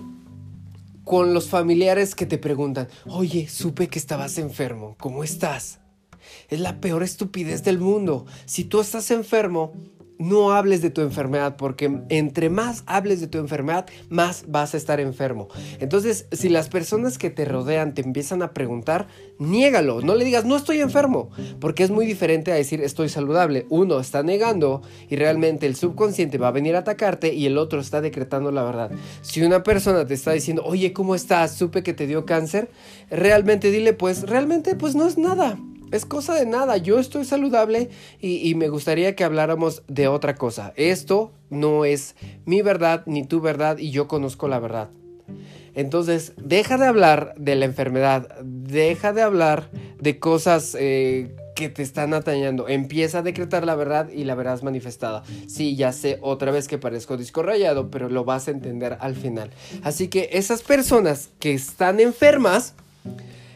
Con 1.04 1.32
los 1.32 1.48
familiares 1.48 2.16
que 2.16 2.26
te 2.26 2.38
preguntan, 2.38 2.88
oye, 3.06 3.46
supe 3.46 3.86
que 3.86 4.00
estabas 4.00 4.36
enfermo, 4.38 4.96
¿cómo 4.98 5.22
estás? 5.22 5.78
Es 6.48 6.58
la 6.58 6.80
peor 6.80 7.04
estupidez 7.04 7.62
del 7.62 7.78
mundo. 7.78 8.26
Si 8.46 8.64
tú 8.64 8.80
estás 8.80 9.12
enfermo, 9.12 9.72
no 10.18 10.52
hables 10.52 10.82
de 10.82 10.90
tu 10.90 11.00
enfermedad, 11.00 11.56
porque 11.56 12.00
entre 12.08 12.50
más 12.50 12.82
hables 12.86 13.20
de 13.20 13.26
tu 13.26 13.38
enfermedad, 13.38 13.86
más 14.08 14.44
vas 14.48 14.74
a 14.74 14.76
estar 14.76 15.00
enfermo. 15.00 15.48
Entonces, 15.80 16.26
si 16.32 16.48
las 16.48 16.68
personas 16.68 17.18
que 17.18 17.30
te 17.30 17.44
rodean 17.44 17.94
te 17.94 18.02
empiezan 18.02 18.42
a 18.42 18.52
preguntar, 18.52 19.08
niégalo, 19.38 20.00
no 20.00 20.14
le 20.14 20.24
digas, 20.24 20.44
no 20.44 20.56
estoy 20.56 20.80
enfermo, 20.80 21.30
porque 21.60 21.82
es 21.82 21.90
muy 21.90 22.06
diferente 22.06 22.52
a 22.52 22.54
decir, 22.54 22.80
estoy 22.80 23.08
saludable. 23.08 23.66
Uno 23.68 24.00
está 24.00 24.22
negando 24.22 24.82
y 25.08 25.16
realmente 25.16 25.66
el 25.66 25.76
subconsciente 25.76 26.38
va 26.38 26.48
a 26.48 26.52
venir 26.52 26.76
a 26.76 26.80
atacarte 26.80 27.34
y 27.34 27.46
el 27.46 27.58
otro 27.58 27.80
está 27.80 28.00
decretando 28.00 28.50
la 28.52 28.62
verdad. 28.62 28.90
Si 29.22 29.42
una 29.42 29.62
persona 29.62 30.06
te 30.06 30.14
está 30.14 30.32
diciendo, 30.32 30.62
oye, 30.64 30.92
¿cómo 30.92 31.14
estás? 31.14 31.54
Supe 31.54 31.82
que 31.82 31.92
te 31.92 32.06
dio 32.06 32.24
cáncer, 32.24 32.70
realmente 33.10 33.70
dile, 33.70 33.92
pues, 33.92 34.22
realmente, 34.22 34.74
pues 34.74 34.94
no 34.94 35.06
es 35.06 35.18
nada 35.18 35.58
es 35.90 36.04
cosa 36.04 36.34
de 36.34 36.46
nada, 36.46 36.76
yo 36.76 36.98
estoy 36.98 37.24
saludable 37.24 37.90
y, 38.20 38.54
me 38.54 38.68
gustaría 38.68 39.14
que 39.14 39.24
habláramos 39.24 39.82
de 39.88 40.08
otra 40.08 40.34
cosa. 40.34 40.72
Esto 40.76 41.32
no 41.50 41.84
es 41.84 42.16
mi 42.44 42.62
verdad 42.62 43.02
ni 43.06 43.24
tu 43.24 43.40
verdad 43.40 43.78
y 43.78 43.90
yo 43.90 44.08
conozco 44.08 44.48
la 44.48 44.58
verdad. 44.58 44.90
Entonces, 45.74 46.32
deja 46.38 46.78
de 46.78 46.86
hablar 46.86 47.34
de 47.36 47.54
la 47.54 47.66
enfermedad, 47.66 48.28
deja 48.42 49.12
de 49.12 49.22
hablar 49.22 49.70
de 50.00 50.18
cosas 50.18 50.74
eh, 50.78 51.34
que 51.54 51.68
te 51.68 51.82
están 51.82 52.14
atañando. 52.14 52.68
Empieza 52.68 53.18
a 53.18 53.22
decretar 53.22 53.66
la 53.66 53.74
verdad 53.74 54.08
y 54.08 54.24
la 54.24 54.34
verás 54.34 54.62
manifestada. 54.62 55.22
Sí, 55.48 55.76
ya 55.76 55.92
sé 55.92 56.18
otra 56.22 56.50
vez 56.50 56.66
que 56.68 56.78
parezco 56.78 57.16
disco 57.16 57.42
rayado, 57.42 57.90
pero 57.90 58.08
lo 58.08 58.24
vas 58.24 58.48
a 58.48 58.52
entender 58.52 58.96
al 59.00 59.16
final. 59.16 59.50
Así 59.82 60.08
que 60.08 60.30
esas 60.32 60.62
personas 60.62 61.30
que 61.40 61.52
están 61.52 62.00
enfermas, 62.00 62.74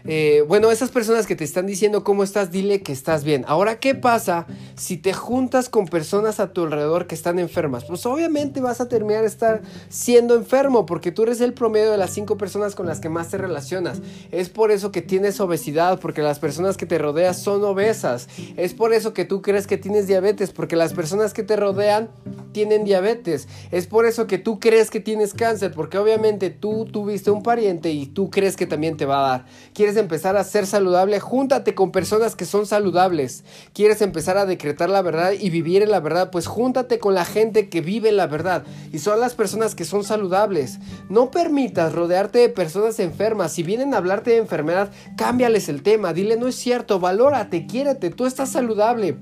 eh, 0.05 0.45
bueno, 0.47 0.71
esas 0.71 0.91
personas 0.91 1.27
que 1.27 1.37
te 1.37 1.45
están 1.45 1.67
diciendo 1.67 2.05
cómo 2.05 2.23
estás, 2.23 2.51
dile 2.51 2.83
que 2.83 2.93
estás 2.93 3.25
bien. 3.25 3.45
Ahora, 3.47 3.79
¿qué 3.79 3.95
pasa 3.95 4.47
si 4.77 4.97
te 4.97 5.13
juntas 5.13 5.69
con 5.69 5.87
personas 5.87 6.41
a 6.41 6.53
tu 6.53 6.65
alrededor 6.65 7.07
que 7.07 7.15
están 7.15 7.39
enfermas? 7.39 7.85
Pues 7.85 8.07
obviamente 8.07 8.61
vas 8.61 8.81
a 8.81 8.89
terminar 8.89 9.25
estar 9.25 9.63
siendo 9.89 10.35
enfermo 10.35 10.87
porque 10.87 11.13
tú 11.13 11.25
eres 11.25 11.41
el 11.41 11.53
promedio 11.53 11.91
de 11.91 11.99
las 11.99 12.11
cinco 12.11 12.37
personas 12.37 12.75
con 12.75 12.87
las 12.87 13.01
que 13.01 13.09
más 13.09 13.29
te 13.29 13.39
relacionas. 13.39 14.01
Es 14.31 14.49
por 14.49 14.71
eso 14.71 14.93
que 14.93 15.03
tienes 15.03 15.41
obesidad, 15.41 16.01
porque 16.01 16.23
las 16.23 16.39
personas 16.39 16.77
que 16.77 16.87
te 16.87 16.99
rodean 16.99 17.35
son 17.35 17.63
obesas. 17.65 18.29
Es 18.57 18.75
por 18.75 18.93
eso 18.93 19.13
que 19.13 19.25
tú 19.25 19.43
crees 19.43 19.67
que 19.67 19.79
tienes 19.79 20.07
diabetes, 20.07 20.51
porque 20.51 20.77
las 20.77 20.93
personas 20.93 21.35
que 21.35 21.43
te 21.43 21.57
rodean 21.57 22.11
tienen 22.53 22.85
diabetes. 22.85 23.49
Es 23.71 23.87
por 23.87 24.07
eso 24.07 24.27
que 24.27 24.39
tú 24.39 24.59
crees 24.59 24.91
que 24.91 25.01
tienes 25.01 25.35
cáncer, 25.35 25.73
porque 25.73 25.99
obviamente 25.99 26.51
tú 26.51 26.87
tuviste 26.87 27.31
un 27.31 27.43
pariente 27.43 27.91
y 27.91 28.07
tú 28.07 28.31
crees 28.31 28.57
que 28.57 28.67
también 28.67 28.97
te 28.97 29.07
va 29.07 29.19
a 29.25 29.29
dar 29.29 29.47
¿Quieres 29.75 29.90
empezar 29.97 30.37
a 30.37 30.45
ser 30.45 30.67
saludable? 30.67 31.21
Júntate 31.21 31.75
con 31.75 31.93
personas 31.93 32.37
que 32.37 32.45
son 32.45 32.67
saludables. 32.67 33.45
¿Quieres 33.73 34.03
empezar 34.03 34.37
a 34.37 34.47
decretar 34.47 34.89
la 34.91 35.03
verdad 35.03 35.33
y 35.33 35.51
vivir 35.51 35.83
en 35.83 35.91
la 35.91 36.01
verdad? 36.01 36.31
Pues 36.31 36.47
júntate 36.47 36.99
con 36.99 37.15
la 37.15 37.25
gente 37.25 37.69
que 37.69 37.81
vive 37.81 38.13
la 38.13 38.27
verdad. 38.27 38.65
Y 38.93 38.99
son 38.99 39.21
las 39.21 39.35
personas 39.35 39.75
que 39.75 39.85
son 39.85 40.05
saludables. 40.05 40.79
No 41.09 41.31
permitas 41.31 41.93
rodearte 41.93 42.39
de 42.39 42.49
personas 42.49 42.99
enfermas. 43.01 43.53
Si 43.53 43.63
vienen 43.63 43.95
a 43.95 43.99
hablarte 43.99 44.31
de 44.31 44.39
enfermedad, 44.39 44.91
cámbiales 45.17 45.69
el 45.69 45.83
tema. 45.83 46.13
Dile, 46.13 46.37
no 46.37 46.49
es 46.49 46.55
cierto, 46.55 47.01
valórate, 47.01 47.67
quiérete, 47.67 48.11
tú 48.11 48.27
estás 48.27 48.51
saludable. 48.51 49.17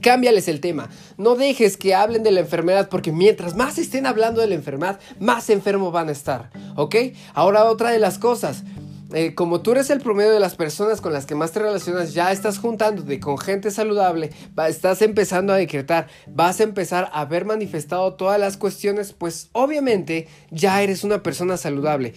Cámbiales 0.00 0.48
el 0.48 0.60
tema. 0.60 0.88
No 1.18 1.34
dejes 1.34 1.76
que 1.76 1.94
hablen 1.94 2.22
de 2.22 2.30
la 2.30 2.40
enfermedad 2.40 2.88
porque 2.88 3.12
mientras 3.12 3.54
más 3.56 3.76
estén 3.76 4.06
hablando 4.06 4.40
de 4.40 4.46
la 4.46 4.54
enfermedad, 4.54 4.98
más 5.18 5.50
enfermos 5.50 5.92
van 5.92 6.08
a 6.08 6.12
estar. 6.12 6.50
¿Ok? 6.76 6.96
Ahora 7.34 7.64
otra 7.64 7.90
de 7.90 7.98
las 7.98 8.18
cosas. 8.18 8.62
Eh, 9.12 9.34
como 9.34 9.60
tú 9.60 9.72
eres 9.72 9.90
el 9.90 10.00
promedio 10.00 10.32
de 10.32 10.40
las 10.40 10.54
personas 10.54 11.00
con 11.00 11.12
las 11.12 11.26
que 11.26 11.34
más 11.34 11.50
te 11.52 11.58
relacionas, 11.58 12.14
ya 12.14 12.30
estás 12.30 12.58
juntándote 12.58 13.18
con 13.18 13.38
gente 13.38 13.70
saludable, 13.70 14.30
estás 14.68 15.02
empezando 15.02 15.52
a 15.52 15.56
decretar, 15.56 16.06
vas 16.28 16.60
a 16.60 16.64
empezar 16.64 17.10
a 17.12 17.24
ver 17.24 17.44
manifestado 17.44 18.14
todas 18.14 18.38
las 18.38 18.56
cuestiones, 18.56 19.12
pues 19.12 19.48
obviamente 19.52 20.28
ya 20.50 20.82
eres 20.82 21.02
una 21.02 21.22
persona 21.22 21.56
saludable. 21.56 22.14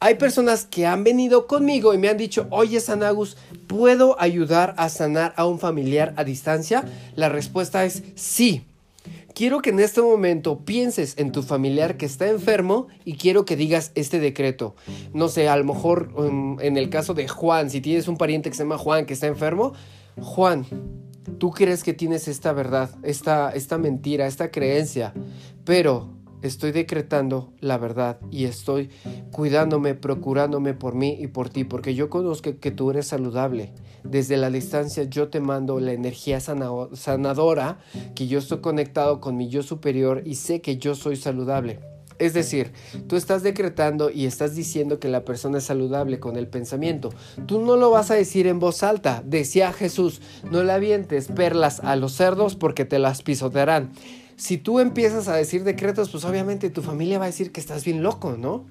Hay 0.00 0.16
personas 0.16 0.66
que 0.66 0.86
han 0.86 1.04
venido 1.04 1.46
conmigo 1.46 1.94
y 1.94 1.98
me 1.98 2.08
han 2.08 2.18
dicho, 2.18 2.46
oye 2.50 2.80
Sanagus, 2.80 3.36
¿puedo 3.68 4.20
ayudar 4.20 4.74
a 4.76 4.88
sanar 4.88 5.32
a 5.36 5.46
un 5.46 5.58
familiar 5.58 6.12
a 6.16 6.24
distancia? 6.24 6.84
La 7.14 7.28
respuesta 7.28 7.84
es 7.84 8.02
sí. 8.16 8.66
Quiero 9.34 9.62
que 9.62 9.70
en 9.70 9.80
este 9.80 10.00
momento 10.00 10.64
pienses 10.64 11.14
en 11.18 11.32
tu 11.32 11.42
familiar 11.42 11.96
que 11.96 12.06
está 12.06 12.28
enfermo 12.28 12.86
y 13.04 13.14
quiero 13.14 13.44
que 13.44 13.56
digas 13.56 13.90
este 13.96 14.20
decreto. 14.20 14.76
No 15.12 15.26
sé, 15.26 15.48
a 15.48 15.56
lo 15.56 15.64
mejor 15.64 16.12
um, 16.14 16.60
en 16.60 16.76
el 16.76 16.88
caso 16.88 17.14
de 17.14 17.26
Juan, 17.26 17.68
si 17.68 17.80
tienes 17.80 18.06
un 18.06 18.16
pariente 18.16 18.48
que 18.48 18.56
se 18.56 18.62
llama 18.62 18.78
Juan 18.78 19.06
que 19.06 19.14
está 19.14 19.26
enfermo, 19.26 19.72
Juan, 20.20 20.64
tú 21.38 21.50
crees 21.50 21.82
que 21.82 21.92
tienes 21.94 22.28
esta 22.28 22.52
verdad, 22.52 22.90
esta, 23.02 23.50
esta 23.50 23.76
mentira, 23.76 24.28
esta 24.28 24.52
creencia, 24.52 25.12
pero 25.64 26.10
estoy 26.44 26.72
decretando 26.72 27.52
la 27.60 27.78
verdad 27.78 28.18
y 28.30 28.44
estoy 28.44 28.90
cuidándome, 29.32 29.94
procurándome 29.94 30.74
por 30.74 30.94
mí 30.94 31.16
y 31.18 31.26
por 31.26 31.48
ti, 31.48 31.64
porque 31.64 31.94
yo 31.94 32.10
conozco 32.10 32.58
que 32.60 32.70
tú 32.70 32.90
eres 32.90 33.06
saludable. 33.06 33.72
Desde 34.04 34.36
la 34.36 34.50
distancia 34.50 35.04
yo 35.04 35.28
te 35.28 35.40
mando 35.40 35.80
la 35.80 35.92
energía 35.92 36.40
sanadora, 36.40 37.78
que 38.14 38.26
yo 38.26 38.38
estoy 38.38 38.58
conectado 38.58 39.20
con 39.20 39.36
mi 39.36 39.48
yo 39.48 39.62
superior 39.62 40.22
y 40.26 40.34
sé 40.34 40.60
que 40.60 40.76
yo 40.76 40.94
soy 40.94 41.16
saludable. 41.16 41.80
Es 42.18 42.32
decir, 42.32 42.72
tú 43.08 43.16
estás 43.16 43.42
decretando 43.42 44.10
y 44.10 44.26
estás 44.26 44.54
diciendo 44.54 45.00
que 45.00 45.08
la 45.08 45.24
persona 45.24 45.58
es 45.58 45.64
saludable 45.64 46.20
con 46.20 46.36
el 46.36 46.46
pensamiento. 46.46 47.08
Tú 47.46 47.60
no 47.60 47.76
lo 47.76 47.90
vas 47.90 48.10
a 48.12 48.14
decir 48.14 48.46
en 48.46 48.60
voz 48.60 48.84
alta. 48.84 49.22
Decía 49.26 49.72
Jesús, 49.72 50.20
no 50.48 50.62
le 50.62 50.72
avientes 50.72 51.26
perlas 51.26 51.80
a 51.80 51.96
los 51.96 52.12
cerdos 52.12 52.54
porque 52.54 52.84
te 52.84 53.00
las 53.00 53.22
pisotearán 53.22 53.90
si 54.44 54.58
tú 54.58 54.78
empiezas 54.78 55.26
a 55.28 55.36
decir 55.36 55.64
decretos, 55.64 56.10
pues 56.10 56.22
obviamente 56.26 56.68
tu 56.68 56.82
familia 56.82 57.18
va 57.18 57.24
a 57.24 57.28
decir 57.28 57.50
que 57.50 57.60
estás 57.60 57.82
bien 57.82 58.02
loco, 58.02 58.36
¿no? 58.38 58.66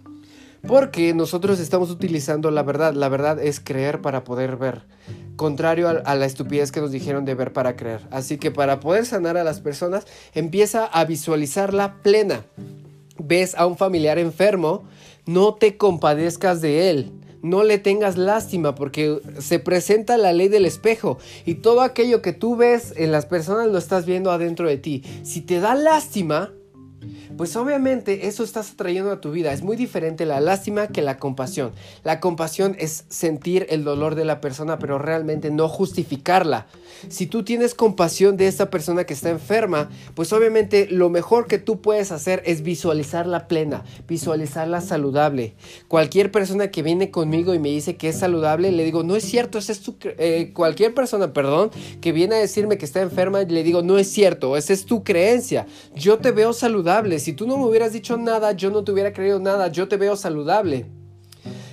Porque 0.67 1.15
nosotros 1.15 1.59
estamos 1.59 1.89
utilizando 1.89 2.51
la 2.51 2.61
verdad. 2.61 2.93
La 2.93 3.09
verdad 3.09 3.39
es 3.43 3.59
creer 3.59 3.99
para 3.99 4.23
poder 4.23 4.55
ver. 4.55 4.83
Contrario 5.35 5.89
a, 5.89 6.15
la 6.15 6.25
estupidez 6.27 6.71
que 6.71 6.79
nos 6.79 6.91
dijeron 6.91 7.25
de 7.25 7.33
ver 7.33 7.53
para 7.53 7.75
creer. 7.75 8.01
Así 8.11 8.37
que 8.37 8.51
para 8.51 8.79
poder 8.79 9.07
sanar 9.07 9.35
a 9.35 9.43
las 9.43 9.61
personas, 9.61 10.05
empieza 10.35 10.85
a 10.85 11.05
visualizarla 11.05 11.95
plena. 12.03 12.45
Ves 13.17 13.55
a 13.55 13.65
un 13.65 13.75
familiar 13.75 14.19
enfermo, 14.19 14.83
no 15.25 15.55
te 15.55 15.77
compadezcas 15.77 16.61
de 16.61 16.91
él 16.91 17.11
no 17.43 17.63
le 17.63 17.77
tengas 17.77 18.17
lástima 18.17 18.73
porque 18.73 19.19
se 19.37 19.59
presenta 19.59 20.17
la 20.17 20.33
ley 20.33 20.47
del 20.47 20.65
espejo 20.65 21.19
y 21.45 21.55
todo 21.55 21.81
aquello 21.81 22.23
que 22.23 22.33
tú 22.33 22.55
ves 22.55 22.93
en 22.95 23.11
las 23.11 23.27
personas 23.27 23.67
lo 23.67 23.77
estás 23.77 24.05
viendo 24.07 24.31
adentro 24.31 24.67
de 24.67 24.77
ti. 24.77 25.03
Si 25.23 25.41
te 25.41 25.59
da 25.59 25.75
lástima, 25.75 26.53
pues 27.37 27.55
obviamente 27.55 28.27
eso 28.27 28.43
estás 28.43 28.71
atrayendo 28.71 29.11
a 29.11 29.21
tu 29.21 29.31
vida. 29.31 29.53
Es 29.53 29.63
muy 29.63 29.75
diferente 29.75 30.25
la 30.25 30.39
lástima 30.39 30.87
que 30.87 31.01
la 31.01 31.17
compasión. 31.17 31.71
La 32.03 32.19
compasión 32.19 32.75
es 32.79 33.05
sentir 33.09 33.65
el 33.69 33.83
dolor 33.83 34.15
de 34.15 34.25
la 34.25 34.41
persona, 34.41 34.79
pero 34.79 34.99
realmente 34.99 35.51
no 35.51 35.67
justificarla. 35.67 36.67
Si 37.09 37.25
tú 37.25 37.43
tienes 37.43 37.73
compasión 37.73 38.37
de 38.37 38.47
esta 38.47 38.69
persona 38.69 39.03
que 39.03 39.13
está 39.13 39.29
enferma, 39.29 39.89
pues 40.15 40.31
obviamente 40.31 40.87
lo 40.89 41.09
mejor 41.09 41.47
que 41.47 41.59
tú 41.59 41.81
puedes 41.81 42.11
hacer 42.11 42.41
es 42.45 42.63
visualizarla 42.63 43.47
plena, 43.47 43.83
visualizarla 44.07 44.81
saludable. 44.81 45.55
Cualquier 45.87 46.31
persona 46.31 46.71
que 46.71 46.83
viene 46.83 47.11
conmigo 47.11 47.53
y 47.53 47.59
me 47.59 47.69
dice 47.69 47.97
que 47.97 48.09
es 48.09 48.19
saludable, 48.19 48.71
le 48.71 48.83
digo, 48.83 49.03
no 49.03 49.15
es 49.15 49.23
cierto, 49.23 49.57
es 49.57 49.79
tu... 49.81 49.95
Eh, 50.03 50.51
cualquier 50.53 50.93
persona, 50.93 51.33
perdón, 51.33 51.71
que 52.01 52.11
viene 52.11 52.35
a 52.35 52.39
decirme 52.39 52.77
que 52.77 52.85
está 52.85 53.01
enferma, 53.01 53.41
le 53.41 53.63
digo, 53.63 53.81
no 53.81 53.97
es 53.97 54.09
cierto, 54.09 54.55
esa 54.57 54.73
es 54.73 54.85
tu 54.85 55.03
creencia. 55.03 55.65
Yo 55.95 56.19
te 56.19 56.31
veo 56.31 56.53
saludable 56.53 57.19
si 57.23 57.33
tú 57.33 57.47
no 57.47 57.57
me 57.57 57.65
hubieras 57.65 57.93
dicho 57.93 58.17
nada, 58.17 58.51
yo 58.51 58.69
no 58.69 58.83
te 58.83 58.91
hubiera 58.91 59.13
creído 59.13 59.39
nada, 59.39 59.69
yo 59.69 59.87
te 59.87 59.97
veo 59.97 60.15
saludable. 60.15 60.85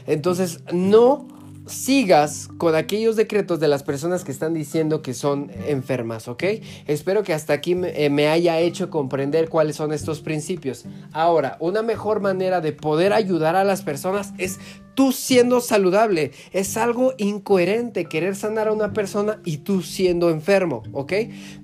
Entonces, 0.07 0.61
no 0.73 1.27
sigas 1.73 2.49
con 2.59 2.75
aquellos 2.75 3.17
decretos 3.17 3.61
de 3.61 3.69
las 3.69 3.83
personas 3.83 4.25
que 4.25 4.33
están 4.33 4.55
diciendo 4.55 5.03
que 5.03 5.15
son 5.15 5.51
enfermas, 5.67 6.29
¿ok? 6.29 6.45
Espero 6.87 7.23
que 7.23 7.33
hasta 7.33 7.53
aquí 7.53 7.75
me, 7.75 7.89
eh, 7.95 8.29
haya 8.29 8.59
hecho 8.59 8.91
comprender 8.91 9.49
cuáles 9.49 9.77
son 9.77 9.93
estos 9.93 10.21
principios. 10.21 10.85
Ahora, 11.13 11.57
una 11.61 11.83
mejor 11.83 12.21
manera 12.21 12.61
de 12.61 12.73
poder 12.73 13.13
ayudar 13.13 13.57
a 13.57 13.65
las 13.65 13.83
personas 13.83 14.33
es 14.39 14.59
tú 14.95 15.13
siendo 15.13 15.61
saludable. 15.61 16.33
Es 16.53 16.77
algo 16.77 17.15
incoherente 17.17 18.07
querer 18.07 18.37
sanar 18.37 18.69
a 18.69 18.73
una 18.73 18.93
persona 18.93 19.41
y 19.45 19.59
tú 19.59 19.83
siendo 19.83 20.31
enfermo, 20.31 20.83
¿ok? 20.93 21.13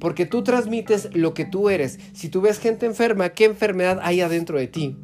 Porque 0.01 0.27
tú 0.27 0.43
transmites 0.43 1.11
lo 1.15 1.35
que 1.35 1.45
tú 1.45 1.69
eres. 1.69 1.99
Si 2.13 2.29
tú 2.29 2.41
ves 2.41 2.59
gente 2.59 2.87
enferma, 2.87 3.31
¿qué 3.31 3.45
enfermedad 3.45 4.01
hay 4.03 4.21
adentro 4.21 4.59
de 4.59 4.67
ti? 4.69 4.97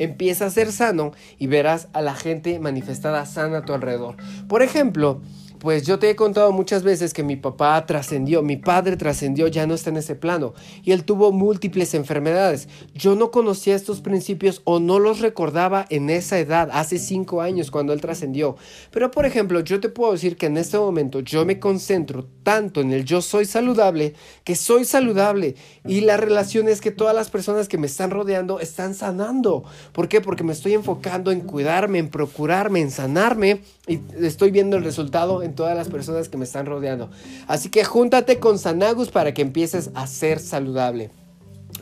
Empieza 0.00 0.46
a 0.46 0.50
ser 0.50 0.72
sano 0.72 1.12
y 1.38 1.46
verás 1.46 1.88
a 1.92 2.00
la 2.00 2.14
gente 2.14 2.58
manifestada 2.58 3.24
sana 3.26 3.58
a 3.58 3.64
tu 3.64 3.74
alrededor. 3.74 4.16
Por 4.48 4.62
ejemplo, 4.62 5.20
pues 5.60 5.86
yo 5.86 5.98
te 5.98 6.08
he 6.08 6.16
contado 6.16 6.52
muchas 6.52 6.82
veces 6.82 7.12
que 7.12 7.22
mi 7.22 7.36
papá 7.36 7.84
trascendió, 7.84 8.42
mi 8.42 8.56
padre 8.56 8.96
trascendió, 8.96 9.46
ya 9.46 9.66
no 9.66 9.74
está 9.74 9.90
en 9.90 9.98
ese 9.98 10.14
plano 10.14 10.54
y 10.82 10.92
él 10.92 11.04
tuvo 11.04 11.32
múltiples 11.32 11.92
enfermedades. 11.92 12.66
Yo 12.94 13.14
no 13.14 13.30
conocía 13.30 13.76
estos 13.76 14.00
principios 14.00 14.62
o 14.64 14.80
no 14.80 14.98
los 14.98 15.20
recordaba 15.20 15.84
en 15.90 16.08
esa 16.08 16.38
edad, 16.38 16.70
hace 16.72 16.98
cinco 16.98 17.42
años 17.42 17.70
cuando 17.70 17.92
él 17.92 18.00
trascendió. 18.00 18.56
Pero 18.90 19.10
por 19.10 19.26
ejemplo, 19.26 19.60
yo 19.60 19.80
te 19.80 19.90
puedo 19.90 20.12
decir 20.12 20.38
que 20.38 20.46
en 20.46 20.56
este 20.56 20.78
momento 20.78 21.20
yo 21.20 21.44
me 21.44 21.60
concentro 21.60 22.26
tanto 22.42 22.80
en 22.80 22.92
el 22.92 23.04
yo 23.04 23.20
soy 23.20 23.44
saludable, 23.44 24.14
que 24.44 24.56
soy 24.56 24.86
saludable 24.86 25.56
y 25.86 26.00
la 26.00 26.16
relación 26.16 26.68
es 26.68 26.80
que 26.80 26.90
todas 26.90 27.14
las 27.14 27.28
personas 27.28 27.68
que 27.68 27.76
me 27.76 27.86
están 27.86 28.10
rodeando 28.10 28.60
están 28.60 28.94
sanando. 28.94 29.64
¿Por 29.92 30.08
qué? 30.08 30.22
Porque 30.22 30.42
me 30.42 30.54
estoy 30.54 30.72
enfocando 30.72 31.30
en 31.32 31.40
cuidarme, 31.40 31.98
en 31.98 32.08
procurarme, 32.08 32.80
en 32.80 32.90
sanarme 32.90 33.60
y 33.86 34.00
estoy 34.20 34.50
viendo 34.50 34.78
el 34.78 34.84
resultado 34.84 35.42
todas 35.54 35.76
las 35.76 35.88
personas 35.88 36.28
que 36.28 36.36
me 36.36 36.44
están 36.44 36.66
rodeando. 36.66 37.10
Así 37.46 37.68
que 37.68 37.84
júntate 37.84 38.38
con 38.38 38.58
Sanagus 38.58 39.10
para 39.10 39.34
que 39.34 39.42
empieces 39.42 39.90
a 39.94 40.06
ser 40.06 40.38
saludable. 40.38 41.10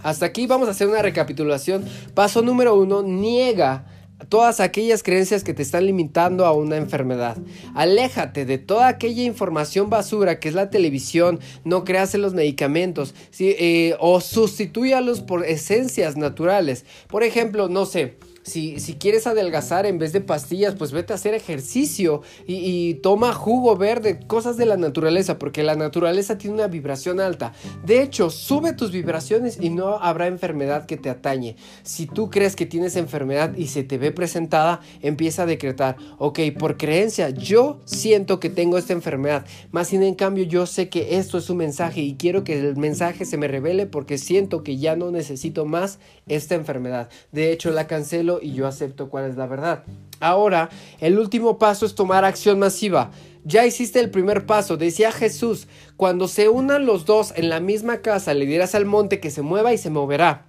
Hasta 0.03 0.27
aquí 0.27 0.47
vamos 0.47 0.69
a 0.69 0.73
hacer 0.73 0.89
una 0.89 1.03
recapitulación. 1.03 1.85
Paso 2.15 2.43
número 2.43 2.75
uno, 2.75 3.03
niega 3.03 3.85
todas 4.29 4.61
aquellas 4.61 5.03
creencias 5.03 5.45
que 5.45 5.55
te 5.55 5.63
están 5.63 5.87
limitando 5.87 6.45
a 6.45 6.53
una 6.53 6.77
enfermedad. 6.77 7.37
Aléjate 7.75 8.45
de 8.45 8.59
toda 8.59 8.89
aquella 8.89 9.23
información 9.23 9.91
basura 9.91 10.41
que 10.41 10.49
es 10.49 10.55
la 10.55 10.71
televisión, 10.71 11.41
no 11.65 11.85
creas 11.85 12.15
en 12.15 12.23
los 12.23 12.35
medicamentos 12.35 13.15
eh, 13.39 13.97
o 14.01 14.21
sustituyalos 14.21 15.21
por 15.21 15.45
esencias 15.45 16.17
naturales. 16.17 16.85
Por 17.09 17.23
ejemplo, 17.23 17.69
no 17.69 17.87
sé, 17.87 18.17
si, 18.49 18.97
quieres 18.99 19.27
adelgazar 19.27 19.87
en 19.87 19.99
vez 19.99 20.13
de 20.13 20.21
pastillas, 20.21 20.75
pues 20.75 20.93
vete 20.93 21.13
a 21.13 21.17
hacer 21.17 21.35
ejercicio 21.35 22.23
y, 22.47 22.95
toma 22.95 23.33
jugo 23.33 23.77
verde, 23.77 24.21
cosas 24.27 24.57
de 24.57 24.67
la 24.67 24.77
naturaleza, 24.77 25.39
porque 25.39 25.63
la 25.63 25.77
naturaleza 25.77 26.39
tiene 26.39 26.55
una 26.55 26.67
vibración 26.67 27.21
alta. 27.21 27.53
De 27.85 28.03
hecho, 28.03 28.31
sube 28.31 28.73
tus 28.73 28.91
vibraciones 28.91 29.59
y 29.61 29.71
no 29.71 29.99
habrá 29.99 30.27
enfermedad 30.27 30.87
que 30.87 30.97
te 30.97 31.11
atañe. 31.11 31.57
Si 31.83 32.07
tú 32.07 32.31
crees 32.31 32.57
que 32.57 32.67
tienes 32.67 32.97
enfermedad 32.97 33.55
y 33.57 33.69
se 33.69 33.85
te 33.85 33.99
ve 33.99 34.08
presentada, 34.13 34.81
empieza 35.03 35.43
a 35.43 35.47
decretar, 35.47 35.97
ok, 36.19 36.41
por 36.59 36.77
creencia, 36.77 37.31
yo 37.31 37.81
siento 37.85 38.41
que 38.41 38.51
tengo 38.51 38.79
esta 38.79 38.93
enfermedad, 38.93 39.47
más 39.71 39.89
sin 39.89 40.03
en 40.03 40.15
cambio 40.15 40.45
yo 40.45 40.67
sé 40.67 40.89
que 40.89 41.19
esto 41.19 41.39
es 41.39 41.51
un 41.51 41.59
mensaje 41.59 42.01
y 42.01 42.15
quiero 42.15 42.45
que 42.45 42.59
el 42.59 42.77
mensaje 42.77 43.25
se 43.25 43.37
me 43.37 43.49
revele 43.49 43.87
porque 43.87 44.19
siento 44.19 44.63
que 44.63 44.79
ya 44.79 44.97
no 44.97 45.11
necesito 45.11 45.65
más 45.65 45.99
esta 46.27 46.55
enfermedad. 46.55 47.09
De 47.33 47.53
hecho, 47.53 47.71
la 47.71 47.87
cancelo 47.87 48.41
y 48.43 48.53
yo 48.53 48.67
acepto 48.67 49.09
cuál 49.09 49.31
es 49.31 49.37
la 49.37 49.47
verdad. 49.47 49.85
Ahora, 50.21 50.69
el 51.01 51.19
último 51.19 51.59
paso 51.59 51.87
es 51.87 51.95
tomar 51.95 52.25
acción 52.25 52.59
masiva. 52.59 53.11
Ya 53.45 53.65
hiciste 53.65 54.01
el 54.01 54.11
primer 54.11 54.47
paso, 54.47 54.77
decía 54.77 55.13
Jesús, 55.13 55.69
cuando 55.97 56.29
se 56.29 56.49
unan 56.49 56.87
los 56.87 57.07
dos 57.07 57.33
en 57.37 57.49
la 57.49 57.61
misma 57.61 57.99
casa, 57.99 58.35
le 58.35 58.47
dirás 58.47 58.75
al 58.75 58.85
monte 58.85 59.21
que 59.21 59.31
se 59.31 59.43
mueva 59.43 59.73
y 59.73 59.79
se 59.79 59.91
moverá. 59.91 60.48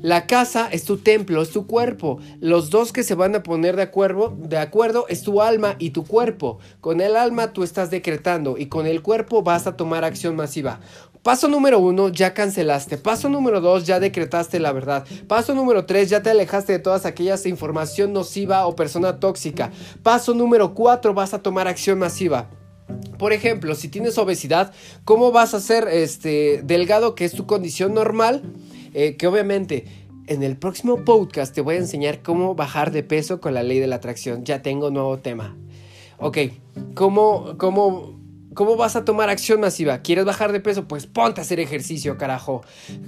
La 0.00 0.26
casa 0.26 0.68
es 0.70 0.84
tu 0.84 0.98
templo, 0.98 1.42
es 1.42 1.50
tu 1.50 1.66
cuerpo. 1.66 2.18
Los 2.40 2.70
dos 2.70 2.92
que 2.92 3.02
se 3.02 3.14
van 3.14 3.34
a 3.34 3.42
poner 3.42 3.76
de 3.76 3.82
acuerdo, 3.82 4.36
de 4.38 4.58
acuerdo 4.58 5.06
es 5.08 5.22
tu 5.22 5.42
alma 5.42 5.76
y 5.78 5.90
tu 5.90 6.04
cuerpo. 6.04 6.58
Con 6.80 7.00
el 7.00 7.16
alma 7.16 7.52
tú 7.52 7.62
estás 7.62 7.90
decretando 7.90 8.58
y 8.58 8.66
con 8.66 8.86
el 8.86 9.02
cuerpo 9.02 9.42
vas 9.42 9.66
a 9.66 9.76
tomar 9.76 10.04
acción 10.04 10.36
masiva. 10.36 10.80
Paso 11.22 11.46
número 11.46 11.78
uno, 11.78 12.08
ya 12.08 12.34
cancelaste. 12.34 12.98
Paso 12.98 13.28
número 13.28 13.60
dos, 13.60 13.86
ya 13.86 14.00
decretaste 14.00 14.58
la 14.58 14.72
verdad. 14.72 15.06
Paso 15.28 15.54
número 15.54 15.86
tres, 15.86 16.10
ya 16.10 16.20
te 16.20 16.30
alejaste 16.30 16.72
de 16.72 16.78
todas 16.80 17.06
aquellas 17.06 17.46
información 17.46 18.12
nociva 18.12 18.66
o 18.66 18.74
persona 18.74 19.20
tóxica. 19.20 19.70
Paso 20.02 20.34
número 20.34 20.74
cuatro, 20.74 21.14
vas 21.14 21.32
a 21.32 21.40
tomar 21.40 21.68
acción 21.68 22.00
masiva. 22.00 22.50
Por 23.18 23.32
ejemplo, 23.32 23.76
si 23.76 23.86
tienes 23.86 24.18
obesidad, 24.18 24.72
¿cómo 25.04 25.30
vas 25.30 25.54
a 25.54 25.60
ser 25.60 25.86
este, 25.86 26.60
delgado, 26.64 27.14
que 27.14 27.24
es 27.24 27.32
tu 27.32 27.46
condición 27.46 27.94
normal? 27.94 28.42
Eh, 28.94 29.16
que 29.16 29.26
obviamente 29.26 29.84
en 30.26 30.42
el 30.42 30.56
próximo 30.56 31.04
podcast 31.04 31.54
te 31.54 31.60
voy 31.60 31.76
a 31.76 31.78
enseñar 31.78 32.22
cómo 32.22 32.54
bajar 32.54 32.90
de 32.92 33.02
peso 33.02 33.40
con 33.40 33.54
la 33.54 33.62
ley 33.62 33.78
de 33.78 33.86
la 33.86 33.96
atracción. 33.96 34.44
Ya 34.44 34.62
tengo 34.62 34.90
nuevo 34.90 35.18
tema. 35.18 35.56
Ok, 36.18 36.38
¿cómo, 36.94 37.54
cómo, 37.58 38.18
cómo 38.54 38.76
vas 38.76 38.96
a 38.96 39.04
tomar 39.04 39.28
acción 39.28 39.60
masiva? 39.60 39.98
¿Quieres 39.98 40.24
bajar 40.24 40.52
de 40.52 40.60
peso? 40.60 40.86
Pues 40.86 41.06
ponte 41.06 41.40
a 41.40 41.42
hacer 41.42 41.58
ejercicio, 41.58 42.16
carajo. 42.16 42.62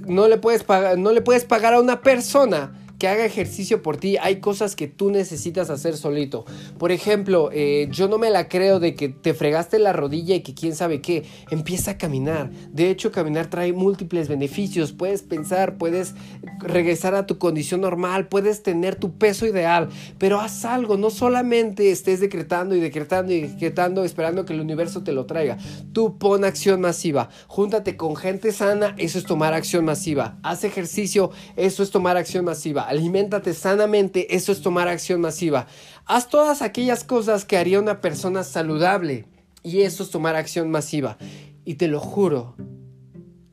No 0.05 0.27
le 0.27 0.37
puedes, 0.37 0.65
no 0.97 1.11
le 1.11 1.21
puedes 1.21 1.45
pagar 1.45 1.73
a 1.73 1.79
una 1.79 2.01
persona 2.01 2.73
que 2.97 3.07
haga 3.07 3.25
ejercicio 3.25 3.81
por 3.81 3.97
ti. 3.97 4.17
Hay 4.17 4.39
cosas 4.39 4.75
que 4.75 4.87
tú 4.87 5.11
necesitas 5.11 5.69
hacer 5.69 5.97
solito. 5.97 6.45
Por 6.77 6.91
ejemplo, 6.91 7.49
eh, 7.51 7.87
yo 7.91 8.07
no 8.07 8.17
me 8.17 8.29
la 8.29 8.47
creo 8.47 8.79
de 8.79 8.95
que 8.95 9.09
te 9.09 9.33
fregaste 9.33 9.79
la 9.79 9.93
rodilla 9.93 10.35
y 10.35 10.41
que 10.41 10.53
quién 10.53 10.75
sabe 10.75 11.01
qué. 11.01 11.23
Empieza 11.51 11.91
a 11.91 11.97
caminar. 11.97 12.51
De 12.71 12.89
hecho, 12.89 13.11
caminar 13.11 13.49
trae 13.49 13.73
múltiples 13.73 14.27
beneficios. 14.27 14.93
Puedes 14.93 15.21
pensar, 15.23 15.77
puedes 15.77 16.15
regresar 16.59 17.15
a 17.15 17.25
tu 17.25 17.37
condición 17.37 17.81
normal, 17.81 18.27
puedes 18.27 18.63
tener 18.63 18.95
tu 18.95 19.17
peso 19.17 19.45
ideal. 19.45 19.89
Pero 20.17 20.39
haz 20.39 20.65
algo, 20.65 20.97
no 20.97 21.09
solamente 21.09 21.91
estés 21.91 22.19
decretando 22.19 22.75
y 22.75 22.79
decretando 22.79 23.33
y 23.33 23.41
decretando 23.41 24.03
esperando 24.03 24.45
que 24.45 24.53
el 24.53 24.61
universo 24.61 25.03
te 25.03 25.11
lo 25.11 25.25
traiga. 25.25 25.57
Tú 25.91 26.17
pon 26.17 26.45
acción 26.45 26.81
masiva. 26.81 27.29
Júntate 27.47 27.97
con 27.97 28.15
gente 28.15 28.51
sana, 28.51 28.95
eso 28.97 29.17
es 29.17 29.25
tomar 29.25 29.53
acción 29.53 29.85
masiva. 29.85 30.37
Haz 30.43 30.63
ejercicio, 30.63 31.31
eso 31.55 31.83
es 31.83 31.91
tomar 31.91 32.17
acción 32.17 32.45
masiva 32.45 32.84
aliméntate 32.87 33.53
sanamente, 33.53 34.35
eso 34.35 34.51
es 34.51 34.61
tomar 34.61 34.87
acción 34.87 35.21
masiva. 35.21 35.67
Haz 36.05 36.29
todas 36.29 36.61
aquellas 36.61 37.03
cosas 37.03 37.45
que 37.45 37.57
haría 37.57 37.79
una 37.79 38.01
persona 38.01 38.43
saludable 38.43 39.25
y 39.63 39.81
eso 39.81 40.03
es 40.03 40.11
tomar 40.11 40.35
acción 40.35 40.69
masiva. 40.69 41.17
Y 41.65 41.75
te 41.75 41.87
lo 41.87 41.99
juro, 41.99 42.55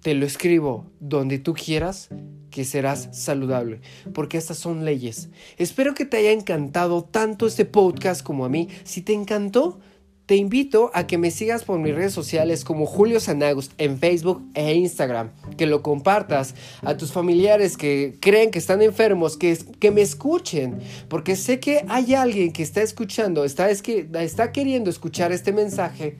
te 0.02 0.14
lo 0.14 0.26
escribo 0.26 0.90
donde 1.00 1.38
tú 1.38 1.54
quieras 1.54 2.08
que 2.50 2.64
serás 2.64 3.08
saludable, 3.12 3.80
porque 4.12 4.36
estas 4.36 4.58
son 4.58 4.84
leyes. 4.84 5.30
Espero 5.56 5.94
que 5.94 6.04
te 6.04 6.18
haya 6.18 6.32
encantado 6.32 7.02
tanto 7.02 7.46
este 7.46 7.64
podcast 7.64 8.22
como 8.22 8.44
a 8.44 8.48
mí. 8.48 8.68
Si 8.84 9.00
te 9.00 9.14
encantó, 9.14 9.80
te 10.26 10.36
invito 10.36 10.90
a 10.94 11.06
que 11.06 11.18
me 11.18 11.30
sigas 11.30 11.64
por 11.64 11.78
mis 11.78 11.94
redes 11.94 12.12
sociales 12.12 12.64
como 12.64 12.86
Julio 12.86 13.20
Sanagus 13.20 13.70
en 13.78 13.98
Facebook 13.98 14.42
e 14.54 14.74
Instagram, 14.74 15.30
que 15.56 15.66
lo 15.66 15.82
compartas 15.82 16.54
a 16.82 16.96
tus 16.96 17.12
familiares 17.12 17.76
que 17.76 18.16
creen 18.20 18.50
que 18.50 18.58
están 18.58 18.82
enfermos, 18.82 19.36
que, 19.36 19.58
que 19.80 19.90
me 19.90 20.00
escuchen, 20.00 20.78
porque 21.08 21.36
sé 21.36 21.58
que 21.58 21.84
hay 21.88 22.14
alguien 22.14 22.52
que 22.52 22.62
está 22.62 22.82
escuchando, 22.82 23.44
está, 23.44 23.70
es 23.70 23.82
que, 23.82 24.08
está 24.14 24.52
queriendo 24.52 24.90
escuchar 24.90 25.32
este 25.32 25.52
mensaje 25.52 26.18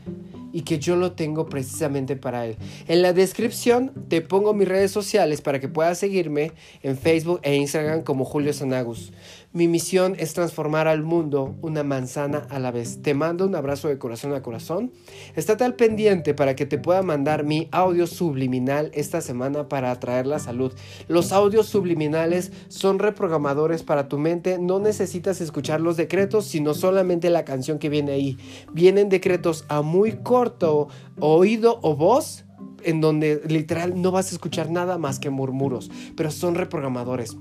y 0.53 0.63
que 0.63 0.79
yo 0.79 0.97
lo 0.97 1.13
tengo 1.13 1.47
precisamente 1.47 2.17
para 2.17 2.47
él. 2.47 2.57
En 2.87 3.03
la 3.03 3.13
descripción 3.13 3.93
te 4.09 4.21
pongo 4.21 4.53
mis 4.53 4.69
redes 4.69 4.91
sociales 4.91 5.41
para 5.41 5.61
que 5.61 5.69
puedas 5.69 5.99
seguirme 5.99 6.53
en 6.83 6.99
Facebook 6.99 7.41
e 7.43 7.57
Instagram 7.57 8.03
como 8.03 8.25
Julio 8.25 8.53
Sanagus. 8.53 9.13
Mi 9.55 9.69
misión 9.69 10.17
es 10.19 10.33
transformar 10.33 10.89
al 10.89 11.03
mundo 11.03 11.57
una 11.61 11.83
manzana 11.83 12.47
a 12.49 12.59
la 12.59 12.71
vez. 12.71 13.03
Te 13.03 13.13
mando 13.13 13.45
un 13.45 13.55
abrazo 13.55 13.89
de 13.89 13.99
corazón 13.99 14.33
a 14.33 14.43
corazón. 14.43 14.93
Estate 15.37 15.63
al 15.65 15.75
pendiente 15.75 16.33
para 16.33 16.57
que 16.57 16.65
te 16.65 16.79
pueda 16.79 17.03
mandar 17.03 17.45
mi 17.45 17.69
audio 17.71 18.07
subliminal 18.07 18.91
esta 18.95 19.21
semana 19.21 19.69
para 19.69 19.91
atraer 19.91 20.27
la 20.27 20.39
salud. 20.39 20.73
Los 21.07 21.33
audios 21.33 21.67
subliminales 21.67 22.51
son 22.69 22.99
reprogramadores 22.99 23.83
para 23.83 24.09
tu 24.09 24.17
mente. 24.17 24.59
No 24.59 24.79
necesitas 24.79 25.43
escuchar 25.43 25.83
los 25.83 25.99
decretos, 25.99 26.47
sino 26.47 26.73
solamente 26.73 27.29
la 27.29 27.45
canción 27.45 27.79
que 27.79 27.91
viene 27.91 28.13
ahí. 28.13 28.39
Vienen 28.73 29.11
decretos 29.11 29.67
a 29.69 29.83
muy 29.83 30.13
corto 30.13 30.89
oído 31.21 31.79
o 31.83 31.95
voz 31.95 32.47
en 32.85 33.03
donde 33.03 33.43
literal 33.47 34.01
no 34.01 34.13
vas 34.13 34.33
a 34.33 34.35
escuchar 34.35 34.71
nada 34.71 34.97
más 34.97 35.19
que 35.19 35.29
murmuros, 35.29 35.91
pero 36.17 36.31
son 36.31 36.55
reprogramadores. 36.55 37.37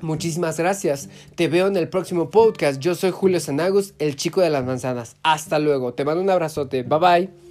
Muchísimas 0.00 0.58
gracias. 0.58 1.08
Te 1.34 1.48
veo 1.48 1.66
en 1.66 1.76
el 1.76 1.88
próximo 1.88 2.30
podcast. 2.30 2.80
Yo 2.80 2.94
soy 2.94 3.10
Julio 3.10 3.40
Sanagus, 3.40 3.94
el 3.98 4.16
chico 4.16 4.40
de 4.40 4.50
las 4.50 4.64
manzanas. 4.64 5.16
Hasta 5.22 5.58
luego. 5.58 5.94
Te 5.94 6.04
mando 6.04 6.22
un 6.22 6.30
abrazote. 6.30 6.82
Bye 6.82 6.98
bye. 6.98 7.45